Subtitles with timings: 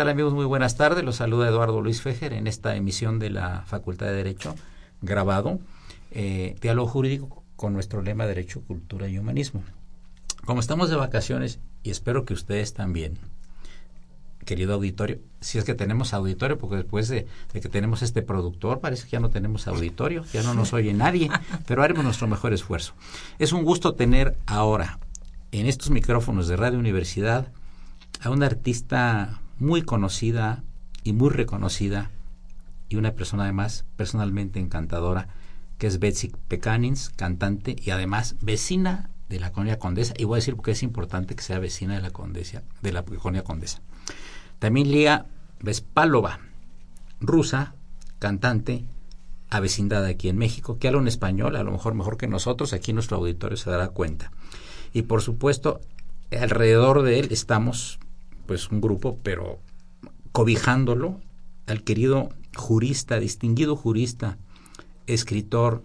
[0.00, 0.32] Tal amigos?
[0.32, 1.04] Muy buenas tardes.
[1.04, 4.54] Los saluda Eduardo Luis Fejer en esta emisión de la Facultad de Derecho
[5.02, 5.58] grabado,
[6.10, 9.62] eh, diálogo jurídico con nuestro lema Derecho, Cultura y Humanismo.
[10.46, 13.18] Como estamos de vacaciones y espero que ustedes también,
[14.46, 18.80] querido auditorio, si es que tenemos auditorio, porque después de, de, que tenemos este productor,
[18.80, 21.28] parece que ya no tenemos auditorio, ya no nos oye nadie,
[21.66, 22.94] pero haremos nuestro mejor esfuerzo.
[23.38, 24.98] Es un gusto tener ahora
[25.52, 27.52] en estos micrófonos de Radio Universidad
[28.22, 30.64] a un artista muy conocida
[31.04, 32.10] y muy reconocida
[32.88, 35.28] y una persona además personalmente encantadora
[35.78, 40.12] que es Betsy Pecanins, cantante y además vecina de la colonia Condesa.
[40.18, 43.02] Y voy a decir porque es importante que sea vecina de la Condesa, de la
[43.02, 43.80] colonia Condesa.
[44.58, 45.26] También Lía
[45.60, 46.40] Vespalova,
[47.20, 47.74] rusa,
[48.18, 48.84] cantante,
[49.48, 52.92] avecindada aquí en México, que habla un español, a lo mejor mejor que nosotros, aquí
[52.92, 54.32] nuestro auditorio se dará cuenta.
[54.92, 55.80] Y por supuesto,
[56.30, 57.98] alrededor de él estamos
[58.50, 59.60] pues un grupo, pero
[60.32, 61.20] cobijándolo
[61.68, 64.38] al querido jurista, distinguido jurista,
[65.06, 65.84] escritor,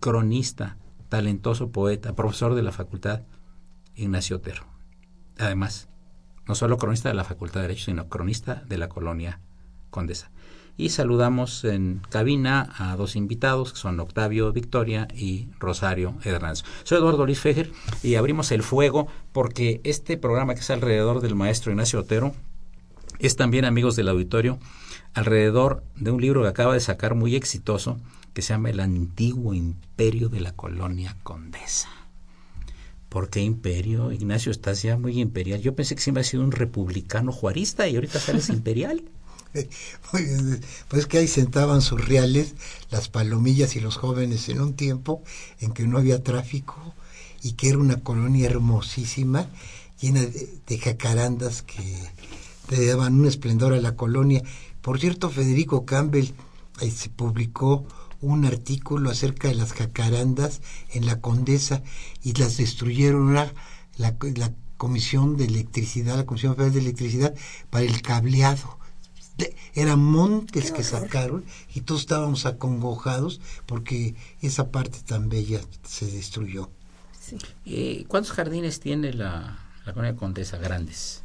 [0.00, 0.78] cronista,
[1.10, 3.24] talentoso poeta, profesor de la facultad,
[3.96, 4.64] Ignacio Otero.
[5.38, 5.90] Además,
[6.48, 9.42] no solo cronista de la Facultad de Derecho, sino cronista de la colonia
[9.90, 10.30] Condesa.
[10.76, 16.64] Y saludamos en cabina a dos invitados, que son Octavio Victoria y Rosario Hernández.
[16.82, 17.70] Soy Eduardo Luis Fejer
[18.02, 22.34] y abrimos el fuego porque este programa que es alrededor del maestro Ignacio Otero
[23.20, 24.58] es también, amigos del auditorio,
[25.14, 27.98] alrededor de un libro que acaba de sacar muy exitoso
[28.32, 31.88] que se llama El antiguo imperio de la colonia condesa.
[33.08, 34.10] ¿Por qué imperio?
[34.10, 35.60] Ignacio, estás ya muy imperial.
[35.60, 39.04] Yo pensé que siempre has sido un republicano juarista y ahorita sales imperial.
[40.88, 42.54] Pues que ahí sentaban sus reales,
[42.90, 45.22] las palomillas y los jóvenes en un tiempo
[45.60, 46.94] en que no había tráfico
[47.42, 49.48] y que era una colonia hermosísima,
[50.00, 51.82] llena de, jacarandas que
[52.68, 54.42] te daban un esplendor a la colonia.
[54.80, 56.32] Por cierto, Federico Campbell
[56.78, 57.86] se publicó
[58.20, 61.82] un artículo acerca de las jacarandas en la Condesa
[62.22, 63.52] y las destruyeron la,
[63.98, 67.34] la, la Comisión de Electricidad, la Comisión Federal de Electricidad,
[67.70, 68.78] para el cableado
[69.74, 71.44] eran montes que sacaron
[71.74, 76.70] y todos estábamos acongojados porque esa parte tan bella se destruyó.
[77.64, 78.04] Sí.
[78.08, 81.24] ¿Cuántos jardines tiene la, la colonia Condesa grandes?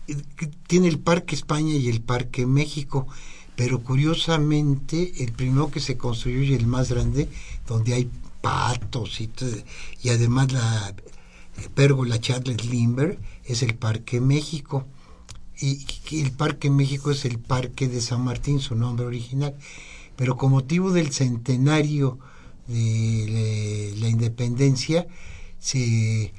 [0.67, 3.07] Tiene el Parque España y el Parque México,
[3.55, 7.29] pero curiosamente el primero que se construyó y el más grande,
[7.67, 8.09] donde hay
[8.41, 9.29] patos y,
[10.01, 10.95] y además la
[11.75, 14.85] pérgola Charles Limber, es el Parque México
[15.61, 19.55] y, el Parque México es el Parque de San Martín, su nombre original.
[20.15, 22.19] Pero con motivo del centenario
[22.67, 25.07] de la independencia,
[25.59, 26.33] se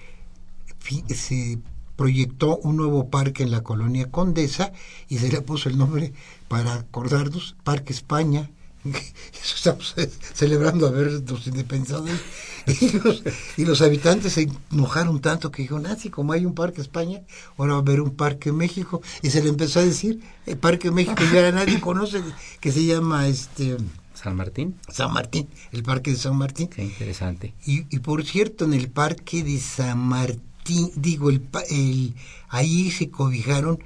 [1.14, 1.58] se
[1.96, 4.72] proyectó un nuevo parque en la colonia Condesa
[5.08, 6.12] y se le puso el nombre
[6.48, 8.50] para acordarnos, Parque España.
[9.54, 9.94] Estamos
[10.34, 12.20] celebrando a ver los independientes
[12.66, 13.22] y los,
[13.56, 17.22] y los habitantes se enojaron tanto que dijeron, así como hay un Parque España,
[17.56, 19.02] ahora va a haber un Parque México.
[19.22, 22.22] Y se le empezó a decir, el Parque México ya nadie conoce,
[22.60, 23.76] que se llama este
[24.14, 24.76] San Martín.
[24.88, 26.68] San Martín, el Parque de San Martín.
[26.68, 27.54] Qué interesante.
[27.66, 32.14] Y, y por cierto, en el Parque de San Martín, digo, el, el,
[32.48, 33.82] ahí se cobijaron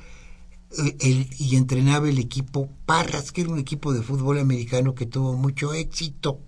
[1.00, 5.34] el, y entrenaba el equipo Parras, que era un equipo de fútbol americano que tuvo
[5.34, 6.38] mucho éxito.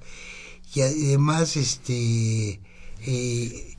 [0.74, 2.60] Y además, este,
[3.06, 3.76] eh,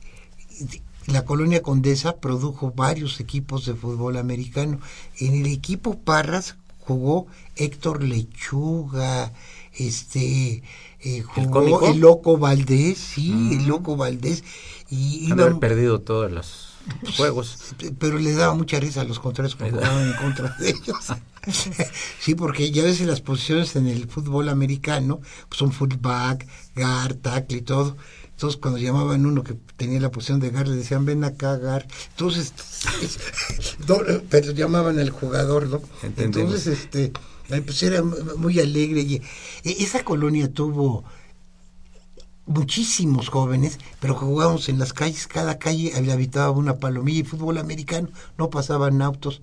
[1.06, 4.80] la colonia Condesa produjo varios equipos de fútbol americano.
[5.18, 9.32] En el equipo Parras jugó Héctor Lechuga,
[9.74, 10.62] este,
[11.00, 14.44] eh, jugó ¿El, Loco Valdés, sí, el Loco Valdés.
[14.90, 16.67] Y iban, haber perdido todos los
[17.16, 17.74] juegos.
[17.98, 21.12] Pero le daba mucha risa a los contrarios que jugaban en contra de ellos.
[22.20, 27.58] sí, porque ya ves las posiciones en el fútbol americano, pues son fullback, guard, tackle
[27.58, 27.96] y todo.
[28.30, 31.86] Entonces cuando llamaban uno que tenía la posición de guard, le decían ven acá guard.
[32.10, 32.52] Entonces,
[34.30, 35.80] pero llamaban al jugador, ¿no?
[36.16, 37.12] Entonces, este,
[37.48, 39.00] pues era muy alegre.
[39.00, 39.22] Y
[39.64, 41.04] esa colonia tuvo
[42.48, 48.08] muchísimos jóvenes, pero jugábamos en las calles, cada calle habitaba una palomilla y fútbol americano,
[48.36, 49.42] no pasaban autos.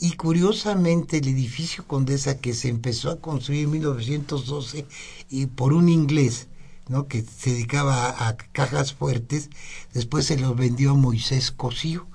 [0.00, 4.86] Y curiosamente el edificio Condesa que se empezó a construir en 1912
[5.28, 6.46] y por un inglés,
[6.88, 7.06] ¿no?
[7.06, 9.50] que se dedicaba a, a cajas fuertes,
[9.92, 12.06] después se los vendió a Moisés Cosío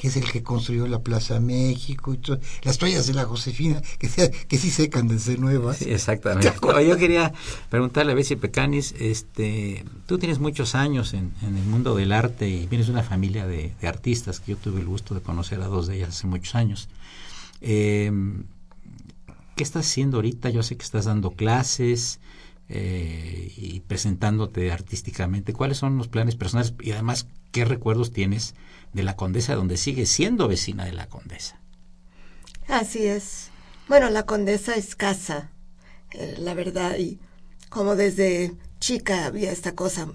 [0.00, 2.20] que es el que construyó la Plaza México, y
[2.62, 4.08] las toallas de la Josefina, que,
[4.48, 5.82] que sí secan de ser nuevas.
[5.82, 6.50] exactamente.
[6.88, 7.34] yo quería
[7.68, 12.66] preguntarle a Bessie Pecanis, este, tú tienes muchos años en, el mundo del arte y
[12.66, 15.86] vienes de una familia de, artistas, que yo tuve el gusto de conocer a dos
[15.86, 16.88] de ellas hace muchos años.
[17.60, 18.44] Em,
[19.54, 20.48] ¿Qué estás haciendo ahorita?
[20.48, 22.20] Yo sé que estás dando clases,
[22.72, 25.52] eh, y presentándote artísticamente.
[25.52, 28.54] ¿Cuáles son los planes personales y además qué recuerdos tienes
[28.92, 31.60] de la Condesa, donde sigue siendo vecina de la Condesa?
[32.68, 33.50] Así es.
[33.88, 35.50] Bueno, la Condesa es casa,
[36.12, 37.18] eh, la verdad, y
[37.70, 40.06] como desde chica había esta cosa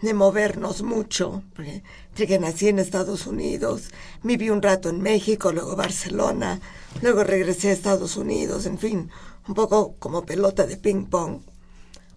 [0.00, 3.90] de movernos mucho, porque, nací en Estados Unidos,
[4.22, 6.60] viví un rato en México, luego Barcelona,
[7.02, 9.10] luego regresé a Estados Unidos, en fin,
[9.48, 11.40] un poco como pelota de ping pong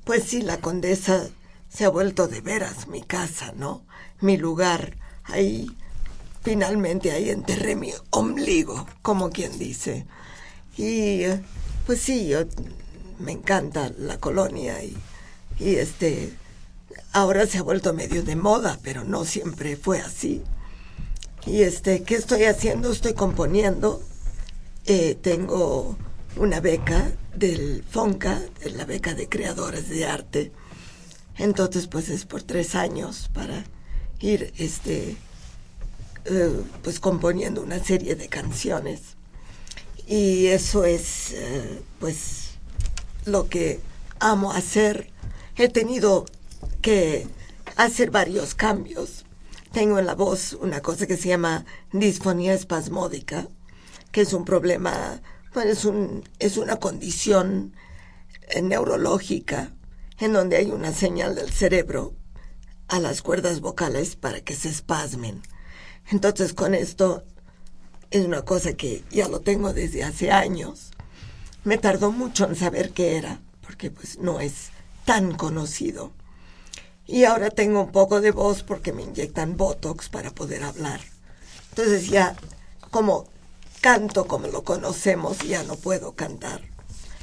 [0.03, 1.29] pues sí, la condesa
[1.69, 3.83] se ha vuelto de veras mi casa, ¿no?
[4.19, 4.97] Mi lugar.
[5.23, 5.75] Ahí,
[6.43, 10.05] finalmente ahí enterré mi ombligo, como quien dice.
[10.77, 11.23] Y
[11.85, 12.39] pues sí, yo,
[13.19, 14.97] me encanta la colonia y,
[15.59, 16.33] y este,
[17.13, 20.43] ahora se ha vuelto medio de moda, pero no siempre fue así.
[21.45, 22.91] Y este, ¿qué estoy haciendo?
[22.91, 24.01] Estoy componiendo.
[24.85, 25.97] Eh, tengo
[26.35, 30.51] una beca del FONCA, de la beca de creadores de arte.
[31.37, 33.63] Entonces, pues es por tres años para
[34.19, 35.17] ir, este,
[36.25, 39.15] eh, pues componiendo una serie de canciones.
[40.07, 42.51] Y eso es, eh, pues,
[43.25, 43.79] lo que
[44.19, 45.09] amo hacer.
[45.55, 46.25] He tenido
[46.81, 47.27] que
[47.75, 49.25] hacer varios cambios.
[49.71, 53.47] Tengo en la voz una cosa que se llama disfonía espasmódica,
[54.11, 55.21] que es un problema
[55.51, 57.73] pues es, un, es una condición
[58.49, 59.71] eh, neurológica
[60.19, 62.13] en donde hay una señal del cerebro
[62.87, 65.41] a las cuerdas vocales para que se espasmen.
[66.09, 67.23] Entonces con esto
[68.11, 70.91] es una cosa que ya lo tengo desde hace años.
[71.63, 74.69] Me tardó mucho en saber qué era, porque pues no es
[75.05, 76.11] tan conocido.
[77.07, 81.01] Y ahora tengo un poco de voz porque me inyectan Botox para poder hablar.
[81.69, 82.35] Entonces ya
[82.89, 83.27] como
[83.81, 86.61] canto como lo conocemos y ya no puedo cantar.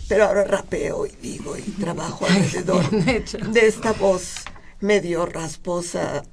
[0.09, 4.45] Pero ahora rapeo y digo y trabajo alrededor de esta voz
[4.81, 6.25] medio rasposa,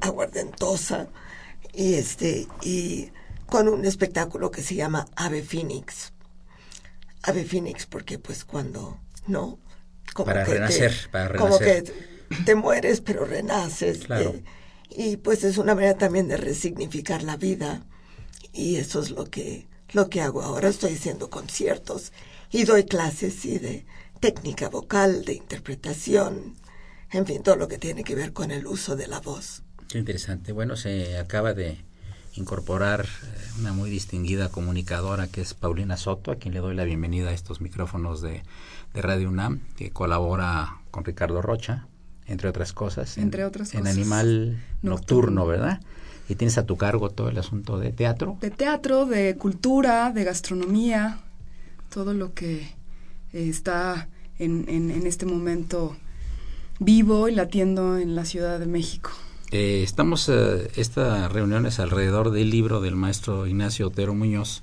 [0.00, 1.08] aguardentosa
[1.72, 3.10] y este y
[3.46, 6.12] con un espectáculo que se llama Ave Phoenix.
[7.22, 9.58] Ave Phoenix porque pues cuando no
[10.14, 11.48] como para que renacer, te, para renacer.
[11.48, 11.84] como que
[12.44, 14.30] te mueres pero renaces claro.
[14.30, 14.44] eh,
[14.90, 17.86] y pues es una manera también de resignificar la vida
[18.52, 20.68] y eso es lo que, lo que hago ahora.
[20.68, 22.12] Estoy haciendo conciertos
[22.50, 23.84] y doy clases sí, de
[24.20, 26.54] técnica vocal, de interpretación,
[27.10, 29.62] en fin, todo lo que tiene que ver con el uso de la voz.
[29.88, 30.52] Qué interesante.
[30.52, 31.78] Bueno, se acaba de
[32.34, 33.26] incorporar eh,
[33.58, 37.32] una muy distinguida comunicadora que es Paulina Soto, a quien le doy la bienvenida a
[37.32, 38.42] estos micrófonos de,
[38.94, 41.86] de Radio UNAM, que colabora con Ricardo Rocha
[42.26, 43.16] entre otras cosas.
[43.16, 43.94] en- Entre otras En cosas.
[43.96, 44.90] Animal Nocturno,
[45.44, 45.46] Nocturno.
[45.46, 45.80] ¿verdad?
[46.28, 48.36] Y tienes a tu cargo todo el asunto de teatro.
[48.40, 51.20] De teatro, de cultura, de gastronomía,
[51.88, 52.74] todo lo que
[53.32, 54.08] eh, está
[54.38, 55.96] en, en, en este momento
[56.78, 59.10] vivo y latiendo en la Ciudad de México.
[59.50, 64.62] Eh, estamos, eh, esta reunión es alrededor del libro del maestro Ignacio Otero Muñoz,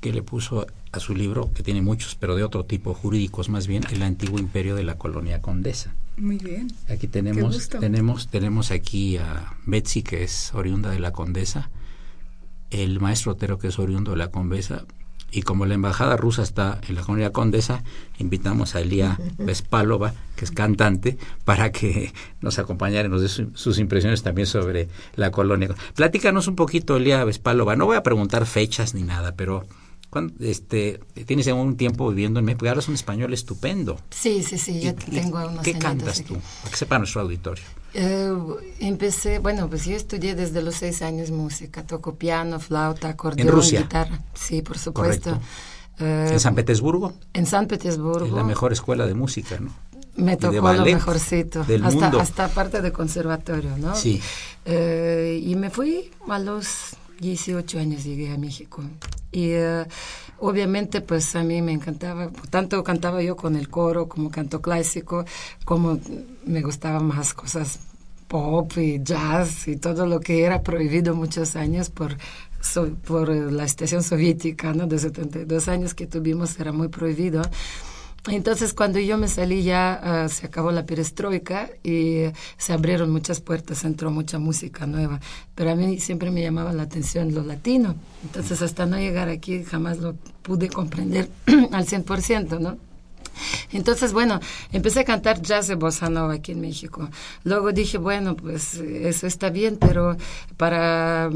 [0.00, 3.66] que le puso a su libro, que tiene muchos, pero de otro tipo, jurídicos más
[3.66, 5.94] bien, el antiguo imperio de la colonia condesa.
[6.18, 6.68] Muy bien.
[6.88, 11.70] Aquí tenemos, tenemos, tenemos aquí a Betsy, que es oriunda de la condesa,
[12.70, 14.84] el maestro Otero, que es oriundo de la condesa,
[15.30, 17.82] y como la embajada rusa está en la comunidad condesa,
[18.18, 23.50] invitamos a Elia Vespálova, que es cantante, para que nos acompañara y nos dé su-
[23.54, 25.70] sus impresiones también sobre la colonia.
[25.94, 27.76] Platícanos un poquito, Elia Vespálova.
[27.76, 29.64] No voy a preguntar fechas ni nada, pero
[30.12, 33.98] ¿cuándo- este, tienes un tiempo viviendo en México, porque hablas un español estupendo.
[34.10, 36.28] Sí, sí, sí, yo ¿Y- y tengo unos ¿Qué cantas aquí.
[36.34, 36.40] tú?
[36.60, 37.64] Para que sepa nuestro auditorio.
[37.94, 38.30] Eh,
[38.80, 43.80] empecé, bueno, pues yo estudié desde los seis años música, toco piano, flauta, acordeón, Rusia?
[43.82, 44.20] guitarra.
[44.34, 45.38] Sí, por supuesto.
[45.98, 48.26] Eh, En San Petersburgo, en San Petersburgo.
[48.26, 49.70] es la mejor escuela de música, ¿no?
[50.16, 51.64] Me y tocó lo mejorcito.
[51.64, 52.20] del hasta, mundo.
[52.20, 53.94] hasta parte de conservatorio, ¿no?
[53.96, 54.20] Sí.
[54.66, 58.82] Eh, y me fui a los 18 años, llegué a México.
[59.30, 59.86] Y eh,
[60.40, 65.24] obviamente, pues a mí me encantaba, tanto cantaba yo con el coro como canto clásico,
[65.64, 65.98] como
[66.44, 67.78] me gustaban más cosas
[68.28, 72.16] pop y jazz y todo lo que era prohibido muchos años por
[72.60, 74.86] so- por la estación soviética, ¿no?
[74.86, 77.42] De 72 años que tuvimos era muy prohibido.
[78.28, 82.26] Entonces, cuando yo me salí ya ah, se acabó la perestroika y
[82.56, 85.20] se abrieron muchas puertas, entró mucha música nueva.
[85.56, 87.96] Pero a mí siempre me llamaba la atención lo latino.
[88.22, 91.28] Entonces, hasta no llegar aquí jamás lo pude comprender
[91.72, 92.91] al 100%, ¿no?
[93.72, 94.40] Entonces, bueno,
[94.72, 97.08] empecé a cantar jazz de bossa nova aquí en México.
[97.44, 100.16] Luego dije, bueno, pues eso está bien, pero
[100.56, 101.30] para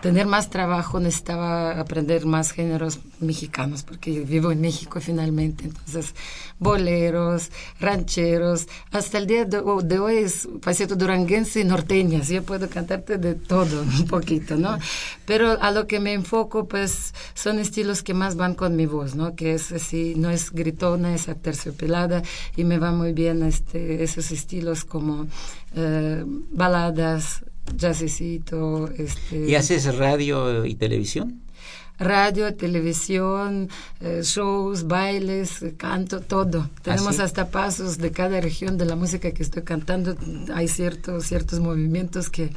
[0.00, 5.64] tener más trabajo necesitaba aprender más géneros mexicanos, porque vivo en México finalmente.
[5.64, 6.14] Entonces,
[6.58, 7.50] boleros,
[7.80, 12.28] rancheros, hasta el día de, de hoy es pasito duranguense y norteñas.
[12.28, 14.78] Yo puedo cantarte de todo un poquito, ¿no?
[15.26, 19.14] Pero a lo que me enfoco, pues, son estilos que más van con mi voz,
[19.14, 19.34] ¿no?
[19.34, 22.22] Que es así, no es gritona, es aterciopelada
[22.56, 25.26] y me va muy bien este, esos estilos como
[25.74, 27.44] eh, baladas,
[27.76, 31.42] jazzecito, este, ¿Y haces radio y televisión?
[32.00, 33.68] Radio, televisión,
[34.00, 36.68] eh, shows, bailes, canto, todo.
[36.82, 37.22] Tenemos sí?
[37.22, 40.16] hasta pasos de cada región de la música que estoy cantando.
[40.54, 42.50] Hay ciertos, ciertos movimientos que,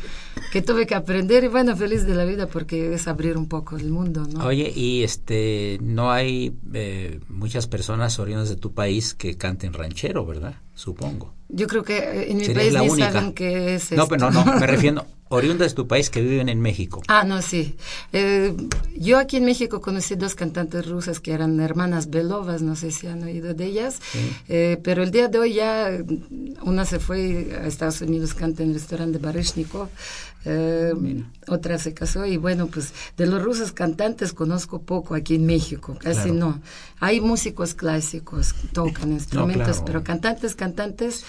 [0.52, 3.76] que tuve que aprender y bueno, feliz de la vida porque es abrir un poco
[3.78, 4.46] el mundo, ¿no?
[4.46, 10.26] Oye, y este, no hay eh, muchas personas oriundas de tu país que canten ranchero,
[10.26, 10.56] ¿verdad?
[10.74, 11.34] Supongo.
[11.50, 13.12] Yo creo que eh, en mi Serías país ni única.
[13.12, 14.08] saben qué es No, esto.
[14.18, 17.02] pero no, no, me refiero oriundas de tu país que viven en México.
[17.08, 17.76] Ah, no, sí.
[18.12, 18.54] Eh,
[18.96, 23.08] yo aquí en México conocí dos cantantes rusas que eran hermanas Belovas, no sé si
[23.08, 24.00] han oído de ellas,
[24.48, 25.90] Eh, pero el día de hoy ya
[26.62, 29.90] una se fue a Estados Unidos, canta en el restaurante Baryshnikov,
[30.46, 30.94] eh,
[31.48, 35.96] otra se casó y bueno, pues de los rusos cantantes conozco poco aquí en México,
[36.00, 36.34] casi Claro.
[36.34, 36.62] no.
[37.04, 39.84] Hay músicos clásicos, tocan instrumentos, claro.
[39.86, 41.26] pero cantantes, cantantes,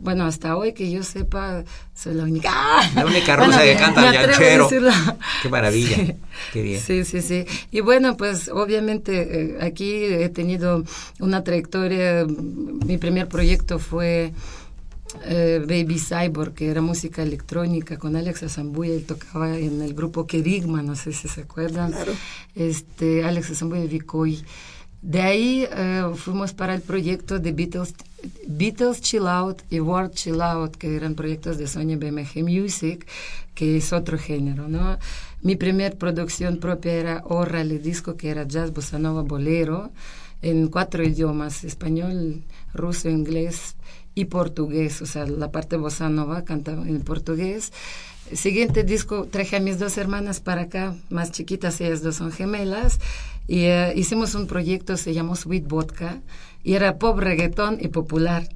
[0.00, 2.48] bueno, hasta hoy que yo sepa, soy la única.
[2.50, 2.90] ¡Ah!
[2.94, 4.90] La única Bueno, rusa que canta me el decirlo.
[5.42, 5.96] Qué maravilla.
[5.96, 6.14] Sí.
[6.54, 6.80] Qué bien.
[6.80, 7.44] Sí, sí, sí.
[7.70, 10.84] Y bueno, pues obviamente eh, aquí he tenido
[11.20, 12.24] una trayectoria.
[12.24, 14.32] Mi primer proyecto fue
[15.26, 18.94] eh, Baby Cyborg, que era música electrónica con Alex Azambuya.
[18.94, 21.94] Él tocaba en el grupo Kerigma, no sé si se acuerdan.
[22.54, 24.42] Este, Alex Azambuya y Vicoy.
[25.00, 27.94] De ahí eh, fuimos para el proyecto de Beatles,
[28.46, 33.06] Beatles Chill Out y World Chill Out, que eran proyectos de Sony BMG Music,
[33.54, 34.98] que es otro género, ¿no?
[35.40, 39.92] Mi primer producción propia era Oral, el disco que era jazz, bossa nova, bolero,
[40.42, 42.42] en cuatro idiomas, español,
[42.74, 43.76] ruso, inglés
[44.16, 47.72] y portugués, o sea, la parte bossa nova cantaba en portugués.
[48.32, 52.98] Siguiente disco traje a mis dos hermanas para acá, más chiquitas, ellas dos son gemelas,
[53.48, 56.20] y eh, hicimos un proyecto, se llamó Sweet Vodka,
[56.62, 58.46] y era pop, reggaetón y popular.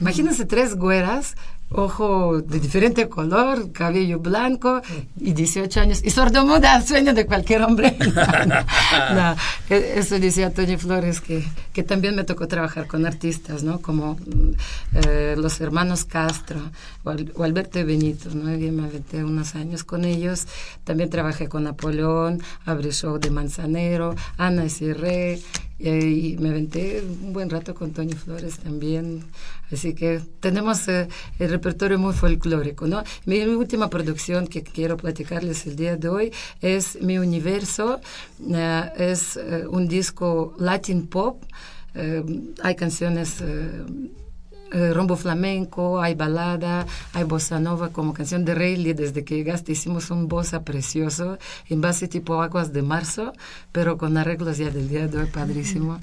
[0.00, 1.36] Imagínense tres güeras,
[1.74, 4.82] ojo de diferente color, cabello blanco
[5.18, 6.00] y 18 años.
[6.04, 7.96] Y sordomuda, sueño de cualquier hombre.
[7.98, 8.12] No,
[9.14, 9.36] no,
[9.70, 13.80] e- eso decía Tony Flores, que, que también me tocó trabajar con artistas, ¿no?
[13.80, 14.50] Como mm,
[15.06, 16.60] eh, los hermanos Castro
[17.04, 18.54] o, o Alberto y Benito, ¿no?
[18.54, 20.46] Yo me aventé unos años con ellos.
[20.84, 25.40] También trabajé con Napoleón, abrí show de Manzanero, Ana Cirré
[25.82, 29.24] y, me aventé un buen rato con Toño Flores también.
[29.70, 31.08] Así que tenemos el
[31.38, 33.02] repertorio muy folclórico, ¿no?
[33.26, 38.00] Mi, última producción que quiero platicarles el día de hoy es Mi Universo.
[38.96, 41.42] es un disco Latin Pop.
[42.62, 43.42] hay canciones
[44.72, 48.94] eh, rombo flamenco, hay balada, hay bossa nova como canción de Rayleigh.
[48.94, 51.38] Desde que llegaste hicimos un bossa precioso
[51.68, 53.32] en base tipo Aguas de Marzo,
[53.70, 55.98] pero con arreglos ya del día de hoy padrísimo.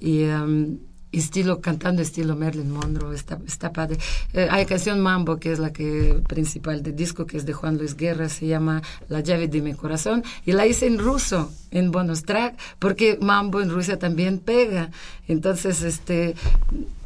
[0.00, 0.78] Y em,
[1.18, 3.98] estilo cantando estilo Marilyn Monroe está, está padre
[4.32, 7.78] eh, hay canción Mambo que es la que principal del disco que es de Juan
[7.78, 11.90] Luis Guerra se llama La llave de mi corazón y la hice en ruso en
[11.90, 14.90] bonus track porque Mambo en Rusia también pega
[15.28, 16.34] entonces este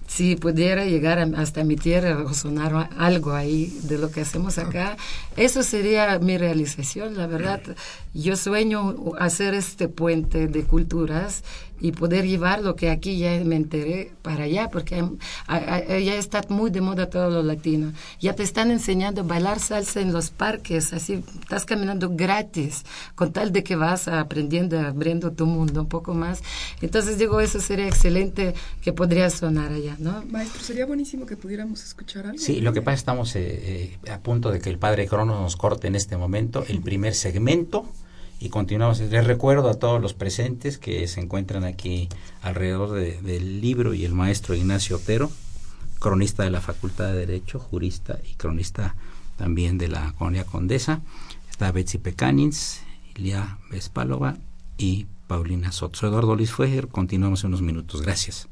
[0.09, 4.97] si pudiera llegar hasta mi tierra o sonar algo ahí de lo que hacemos acá,
[5.37, 7.61] eso sería mi realización, la verdad.
[8.15, 11.45] Yo sueño hacer este puente de culturas
[11.80, 15.04] y poder llevar lo que aquí ya me enteré para allá, porque
[15.49, 17.92] ya está muy de moda todo lo latino.
[18.20, 23.32] Ya te están enseñando a bailar salsa en los parques, así estás caminando gratis, con
[23.32, 26.42] tal de que vas aprendiendo, abriendo tu mundo un poco más.
[26.80, 30.25] Entonces digo, eso sería excelente que podría sonar allá, ¿no?
[30.30, 32.38] Maestro, sería buenísimo que pudiéramos escuchar algo.
[32.38, 35.56] Sí, lo que pasa estamos eh, eh, a punto de que el padre Crono nos
[35.56, 37.87] corte en este momento el primer segmento
[38.40, 39.00] y continuamos.
[39.00, 42.09] Les recuerdo a todos los presentes que se encuentran aquí
[42.42, 45.30] alrededor del libro y el maestro Ignacio Otero,
[45.99, 48.95] cronista de la Facultad de Derecho, jurista y cronista
[49.37, 51.00] también de la Colonia Condesa.
[51.50, 52.83] Está Betsy Pecanins,
[53.16, 54.37] Ilia Vespalova
[54.76, 56.07] y Paulina Soto.
[56.07, 56.88] Eduardo Luis Fueger.
[56.88, 58.02] Continuamos en unos minutos.
[58.02, 58.49] Gracias.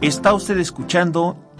[0.00, 1.36] Está usted escuchando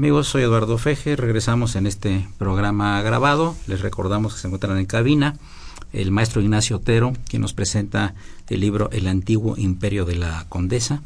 [0.00, 3.54] Amigos, soy Eduardo Feje, regresamos en este programa grabado.
[3.66, 5.36] Les recordamos que se encuentran en cabina
[5.92, 8.14] el maestro Ignacio Otero, quien nos presenta
[8.48, 11.02] el libro El antiguo imperio de la condesa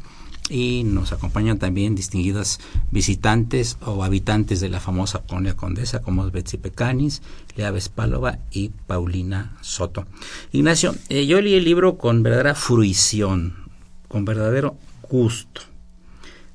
[0.49, 6.55] y nos acompañan también distinguidas visitantes o habitantes de la famosa colonia condesa como Betsy
[6.55, 7.21] Pecanis,
[7.57, 10.05] Lea Vespálova y Paulina Soto.
[10.53, 13.55] Ignacio, eh, yo leí el libro con verdadera fruición,
[14.07, 14.77] con verdadero
[15.09, 15.74] gusto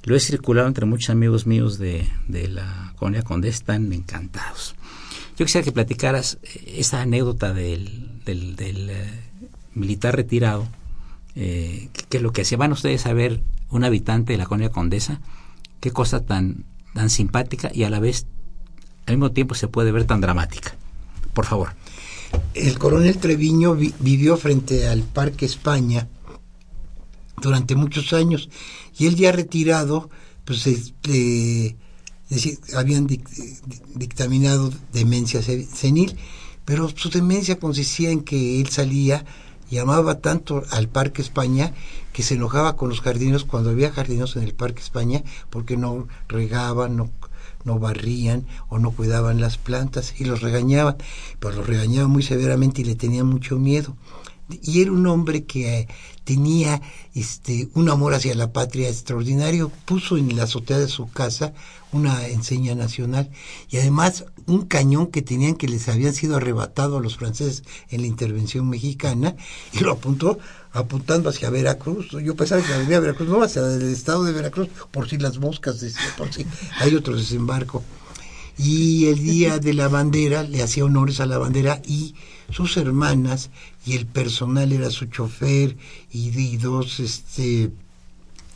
[0.03, 4.75] lo he circulado entre muchos amigos míos de, la colonia Condés, están encantados.
[5.37, 9.09] Yo quisiera que platicaras eh, esa anécdota del, del, eh,
[9.75, 10.67] militar retirado,
[11.37, 12.59] eh, que, lo que hacía.
[12.59, 15.21] Van ustedes a ver un habitante de la colonia Condesa,
[15.81, 18.27] qué cosa tan, tan simpática y a la vez,
[19.07, 20.75] al mismo tiempo, se puede ver tan dramática.
[21.33, 21.71] Por favor.
[22.55, 26.09] El coronel Treviño vivió frente al Parque España
[27.41, 28.51] durante muchos años
[29.01, 30.11] y él ya retirado,
[30.45, 31.75] pues este,
[32.77, 36.19] habían dictaminado demencia senil,
[36.67, 39.25] pero su demencia consistía en que él salía
[39.71, 41.73] y amaba tanto al Parque España
[42.13, 46.07] que se enojaba con los jardineros cuando había jardineros en el Parque España porque no
[46.29, 47.11] regaban, no,
[47.65, 50.99] no barrían o no cuidaban las plantas y los regañaban,
[51.39, 53.97] pero los regañaban muy severamente y le tenían mucho miedo.
[54.63, 55.89] Y era un hombre que
[56.25, 56.81] tenía
[57.15, 61.53] este un amor hacia la patria extraordinario puso en la azotea de su casa
[61.93, 63.31] una enseña nacional
[63.69, 68.03] y además un cañón que tenían que les habían sido arrebatado a los franceses en
[68.03, 69.37] la intervención mexicana
[69.73, 70.39] y lo apuntó
[70.73, 72.11] apuntando hacia Veracruz.
[72.23, 75.85] Yo pensaba que venía Veracruz, no, hacia el estado de Veracruz, por si las moscas,
[76.17, 76.47] por si
[76.79, 77.83] hay otro desembarco.
[78.59, 82.15] Y el día de la bandera le hacía honores a la bandera y
[82.53, 83.51] sus hermanas
[83.87, 85.77] y el personal era su chofer
[86.13, 87.71] y, y dos este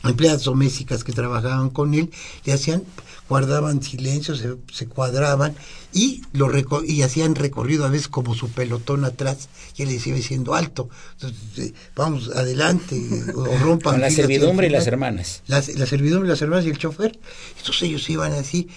[0.03, 2.11] empleadas domésticas que trabajaban con él,
[2.43, 2.83] le hacían,
[3.27, 5.55] guardaban silencio, se, se cuadraban
[5.93, 10.05] y lo reco y hacían recorrido a veces como su pelotón atrás y él les
[10.05, 13.01] iba diciendo alto, entonces, eh, vamos adelante,
[13.33, 13.93] o rompan.
[13.93, 15.41] Con la servidumbre y las hermanas.
[15.47, 17.17] las- la servidumbre, las hermanas y el chofer.
[17.57, 18.67] Entonces ellos iban así,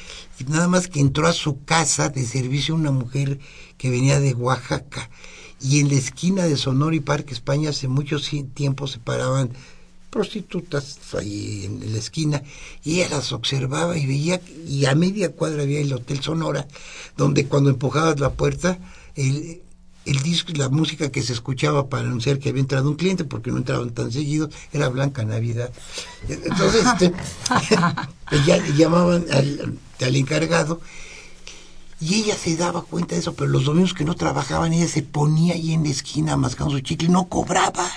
[0.40, 3.38] y nada más que entró a su casa de servicio una mujer
[3.78, 5.08] que venía de Oaxaca,
[5.60, 9.50] y en la esquina de Sonora y Parque España hace mucho si- tiempo se paraban
[10.10, 12.42] prostitutas ahí en la esquina
[12.82, 16.66] y ella las observaba y veía y a media cuadra había el Hotel Sonora
[17.16, 18.78] donde cuando empujabas la puerta
[19.16, 19.60] el,
[20.06, 23.50] el disco la música que se escuchaba para anunciar que había entrado un cliente porque
[23.50, 25.70] no entraban tan seguido era Blanca Navidad.
[26.28, 27.12] Entonces este,
[28.76, 30.80] llamaban al, al encargado
[32.00, 35.02] y ella se daba cuenta de eso, pero los domingos que no trabajaban, ella se
[35.02, 37.88] ponía ahí en la esquina mascando su chicle no cobraba.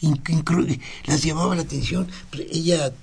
[0.00, 2.08] In- inclu- las llamaba la atención.
[2.30, 2.94] Pues ella t-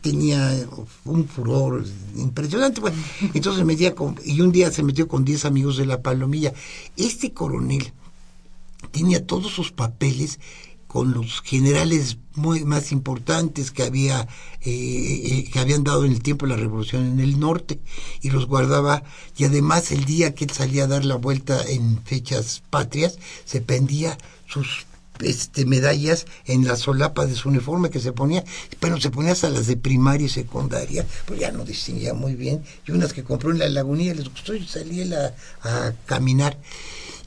[0.00, 0.66] tenía
[1.04, 1.84] un furor
[2.16, 2.80] impresionante.
[2.80, 2.96] Bueno,
[3.32, 6.52] entonces se metía con, y un día se metió con 10 amigos de la Palomilla.
[6.96, 7.92] Este coronel
[8.90, 10.40] tenía todos sus papeles
[10.86, 14.28] con los generales muy más importantes que había
[14.62, 17.80] eh, eh, que habían dado en el tiempo la revolución en el norte
[18.20, 19.02] y los guardaba
[19.36, 23.60] y además el día que él salía a dar la vuelta en fechas patrias se
[23.60, 24.16] pendía
[24.46, 24.86] sus
[25.20, 28.44] este medallas en la solapa de su uniforme que se ponía,
[28.80, 32.64] pero se ponía hasta las de primaria y secundaria, pues ya no distinguía muy bien,
[32.86, 36.56] y unas que compró en la lagunilla les gustó y salí él a, a caminar.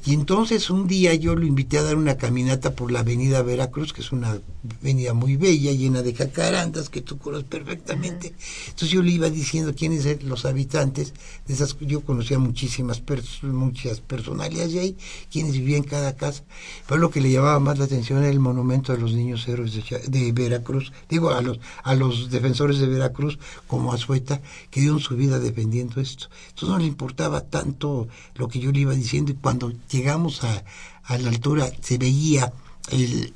[0.08, 3.92] Y entonces un día yo lo invité a dar una caminata por la avenida Veracruz,
[3.92, 4.40] que es una
[4.80, 8.36] avenida muy bella, llena de jacarandas, que tú conoces perfectamente.
[8.68, 11.14] Entonces yo le iba diciendo quiénes eran los habitantes
[11.48, 11.76] de esas.
[11.80, 14.98] Yo conocía muchísimas pers- muchas personalidades de ahí,
[15.32, 16.44] quienes vivían en cada casa.
[16.88, 19.74] Pero lo que le llamaba más la atención era el monumento a los niños héroes
[19.74, 24.40] de, de Veracruz, digo, a los, a los defensores de Veracruz, como Azueta,
[24.70, 26.28] que dieron su vida defendiendo esto.
[26.50, 30.64] Entonces no le importaba tanto lo que yo le iba diciendo y cuando llegamos a,
[31.04, 32.52] a la altura se veía
[32.92, 33.34] el,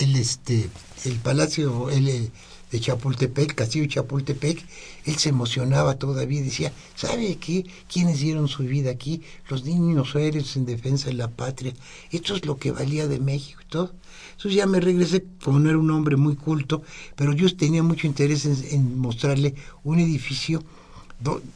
[0.00, 0.68] el este
[1.04, 2.30] el palacio el,
[2.70, 4.64] de Chapultepec, Castillo Chapultepec,
[5.04, 7.66] él se emocionaba todavía decía, ¿sabe qué?
[7.92, 9.22] ¿Quiénes dieron su vida aquí?
[9.48, 11.72] Los niños héroes en defensa de la patria.
[12.12, 13.92] Esto es lo que valía de México y todo.
[14.36, 16.82] Entonces ya me regresé, como no era un hombre muy culto,
[17.16, 20.62] pero yo tenía mucho interés en, en mostrarle un edificio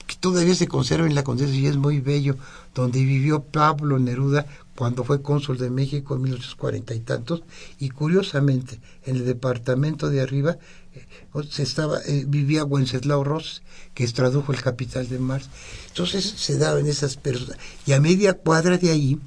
[0.07, 2.37] que todavía se conserva en la Condesa y es muy bello,
[2.75, 7.43] donde vivió Pablo Neruda cuando fue cónsul de México en 1840 y tantos,
[7.79, 10.59] y curiosamente en el departamento de arriba
[10.95, 11.07] eh,
[11.51, 13.63] se estaba eh, vivía Wenceslao Ross,
[13.95, 15.49] que tradujo el Capital de Marx.
[15.89, 17.57] Entonces se daban esas personas,
[17.87, 19.19] y a media cuadra de ahí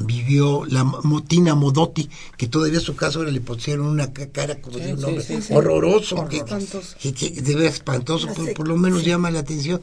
[0.00, 4.94] vivió la Motina Modotti, que todavía su caso le pusieron una ca- cara como de
[4.94, 5.52] un hombre sí, sí.
[5.52, 6.96] horroroso, que, Espantoso.
[7.00, 9.80] que, que de verdad espantoso, No por, lo menos llama la atención.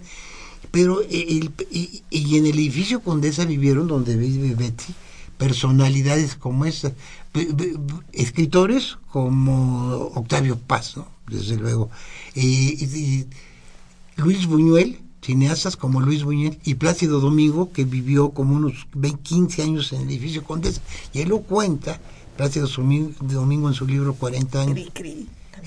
[0.71, 2.04] Pero el, y,
[2.38, 4.93] en el edificio Condesa vivieron, donde vive Betty,
[5.38, 6.93] personalidades como esa,
[7.34, 7.75] Be- be-
[8.13, 11.08] escritores como Octavio Paz, ¿no?
[11.28, 11.89] desde luego,
[14.17, 19.63] Luis Buñuel, cineastas como Luis Buñuel y Plácido Domingo, que vivió como unos 20, 15
[19.63, 20.82] años en el edificio Condesa,
[21.13, 21.99] y él lo cuenta,
[22.38, 24.75] Plácido Domingo, en su libro 40 años.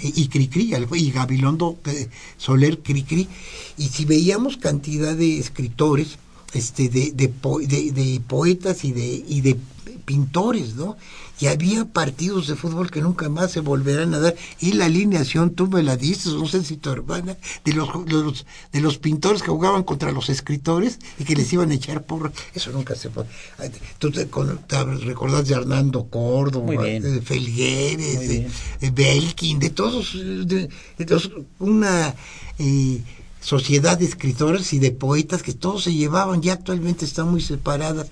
[0.02, 3.28] Y Cricri, y Gabilondo eh, Soler Cricri,
[3.76, 6.18] y si veíamos cantidad de escritores,
[6.52, 7.32] este, de, de,
[7.66, 9.56] de- de poetas y de, y de
[10.04, 10.96] pintores, ¿no?
[11.40, 14.34] Y había partidos de fútbol que nunca más se volverán a dar.
[14.58, 18.12] Y la alineación, tú me la dices, no sé si tu hermana, de los, de
[18.14, 22.02] los, de los pintores que jugaban contra los escritores y que les iban a echar
[22.04, 22.32] porra.
[22.54, 23.28] Eso nunca se puede.
[24.00, 26.66] Tú te, te recordás de Hernando Córdoba,
[27.04, 28.28] de Felgueres,
[28.80, 31.30] de, Belkin, de todos, de, de todos,
[31.60, 32.16] una
[32.58, 33.00] eh,
[33.48, 38.08] sociedad de escritores y de poetas que todos se llevaban, ya actualmente están muy separadas.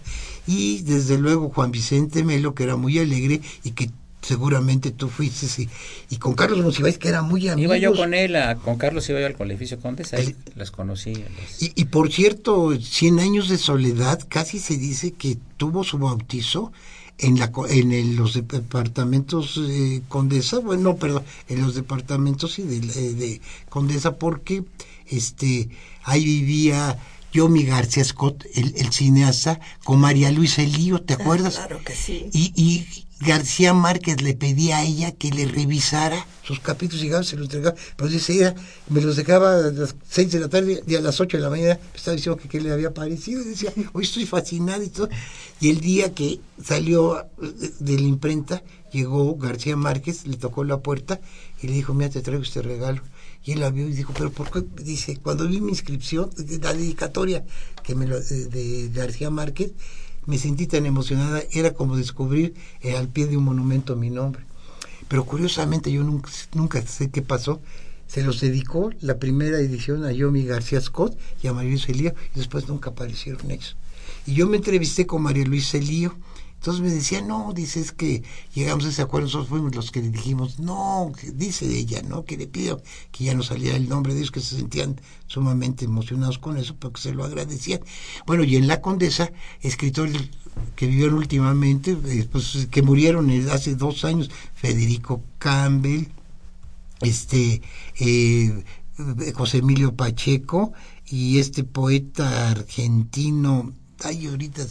[0.47, 3.91] Y desde luego Juan Vicente Melo, que era muy alegre y que
[4.23, 5.69] seguramente tú fuiste, y,
[6.15, 7.75] y con Carlos Monsiváis, que era muy amigo.
[7.75, 11.13] Iba yo con él, a- con Carlos iba yo al colegio Condesa, ahí las conocí.
[11.15, 15.99] las- Y, y por cierto, Cien años de soledad casi se dice que tuvo su
[15.99, 16.73] bautizo
[17.19, 22.63] en, la, en el- los departamentos eh, Condesa, bueno, no, perdón, en los departamentos sí,
[22.63, 24.65] de, eh, de Condesa, porque
[25.11, 25.69] este
[26.05, 26.99] ahí vivía
[27.33, 31.57] Yomi García Scott, el, el cineasta, con María Luisa Elío, ¿te acuerdas?
[31.57, 32.31] Claro que sí.
[32.33, 37.37] Y, y García Márquez le pedía a ella que le revisara sus capítulos, llegaba, se
[37.37, 38.55] los entregaba, pero dice ella,
[38.89, 41.51] me los dejaba a las seis de la tarde y a las ocho de la
[41.51, 44.89] mañana me estaba diciendo que qué le había parecido, y decía, hoy estoy fascinada y
[44.89, 45.09] todo.
[45.61, 47.27] Y el día que salió eh,
[47.81, 51.21] de la imprenta, llegó García Márquez, le tocó la puerta
[51.63, 53.03] y le dijo, mira, te traigo este regalo.
[53.47, 54.67] Y él la vio y dijo, pero ¿por qué?
[54.83, 56.31] Dice, cuando vi mi inscripción,
[56.61, 57.45] la dedicatoria
[57.85, 59.73] que me lo, de, de García Márquez,
[60.27, 64.45] me sentí tan emocionada, era como descubrir eh, al pie de un monumento mi nombre.
[65.07, 67.61] Pero curiosamente yo nunca, nunca sé qué pasó.
[68.09, 72.15] Se los dedicó la primera edición a Yomi García Scott y a María Luisa Elío
[72.35, 73.77] y después nunca aparecieron ellos.
[74.27, 76.17] Y yo me entrevisté con María Luisa Elío.
[76.67, 80.03] Entonces me decía, no, dice, es que llegamos a ese acuerdo, nosotros fuimos los que
[80.03, 82.25] le dijimos, no, que dice ella, ¿no?
[82.25, 85.85] Que le pido que ya no saliera el nombre de ellos, que se sentían sumamente
[85.85, 87.83] emocionados con eso, porque se lo agradecían.
[88.27, 90.21] Bueno, y en La Condesa, escritores
[90.75, 96.07] que vivieron últimamente, eh, pues, que murieron hace dos años, Federico Campbell,
[97.01, 97.63] este
[98.01, 98.65] eh,
[99.37, 100.73] José Emilio Pacheco
[101.07, 104.67] y este poeta argentino, ay ahorita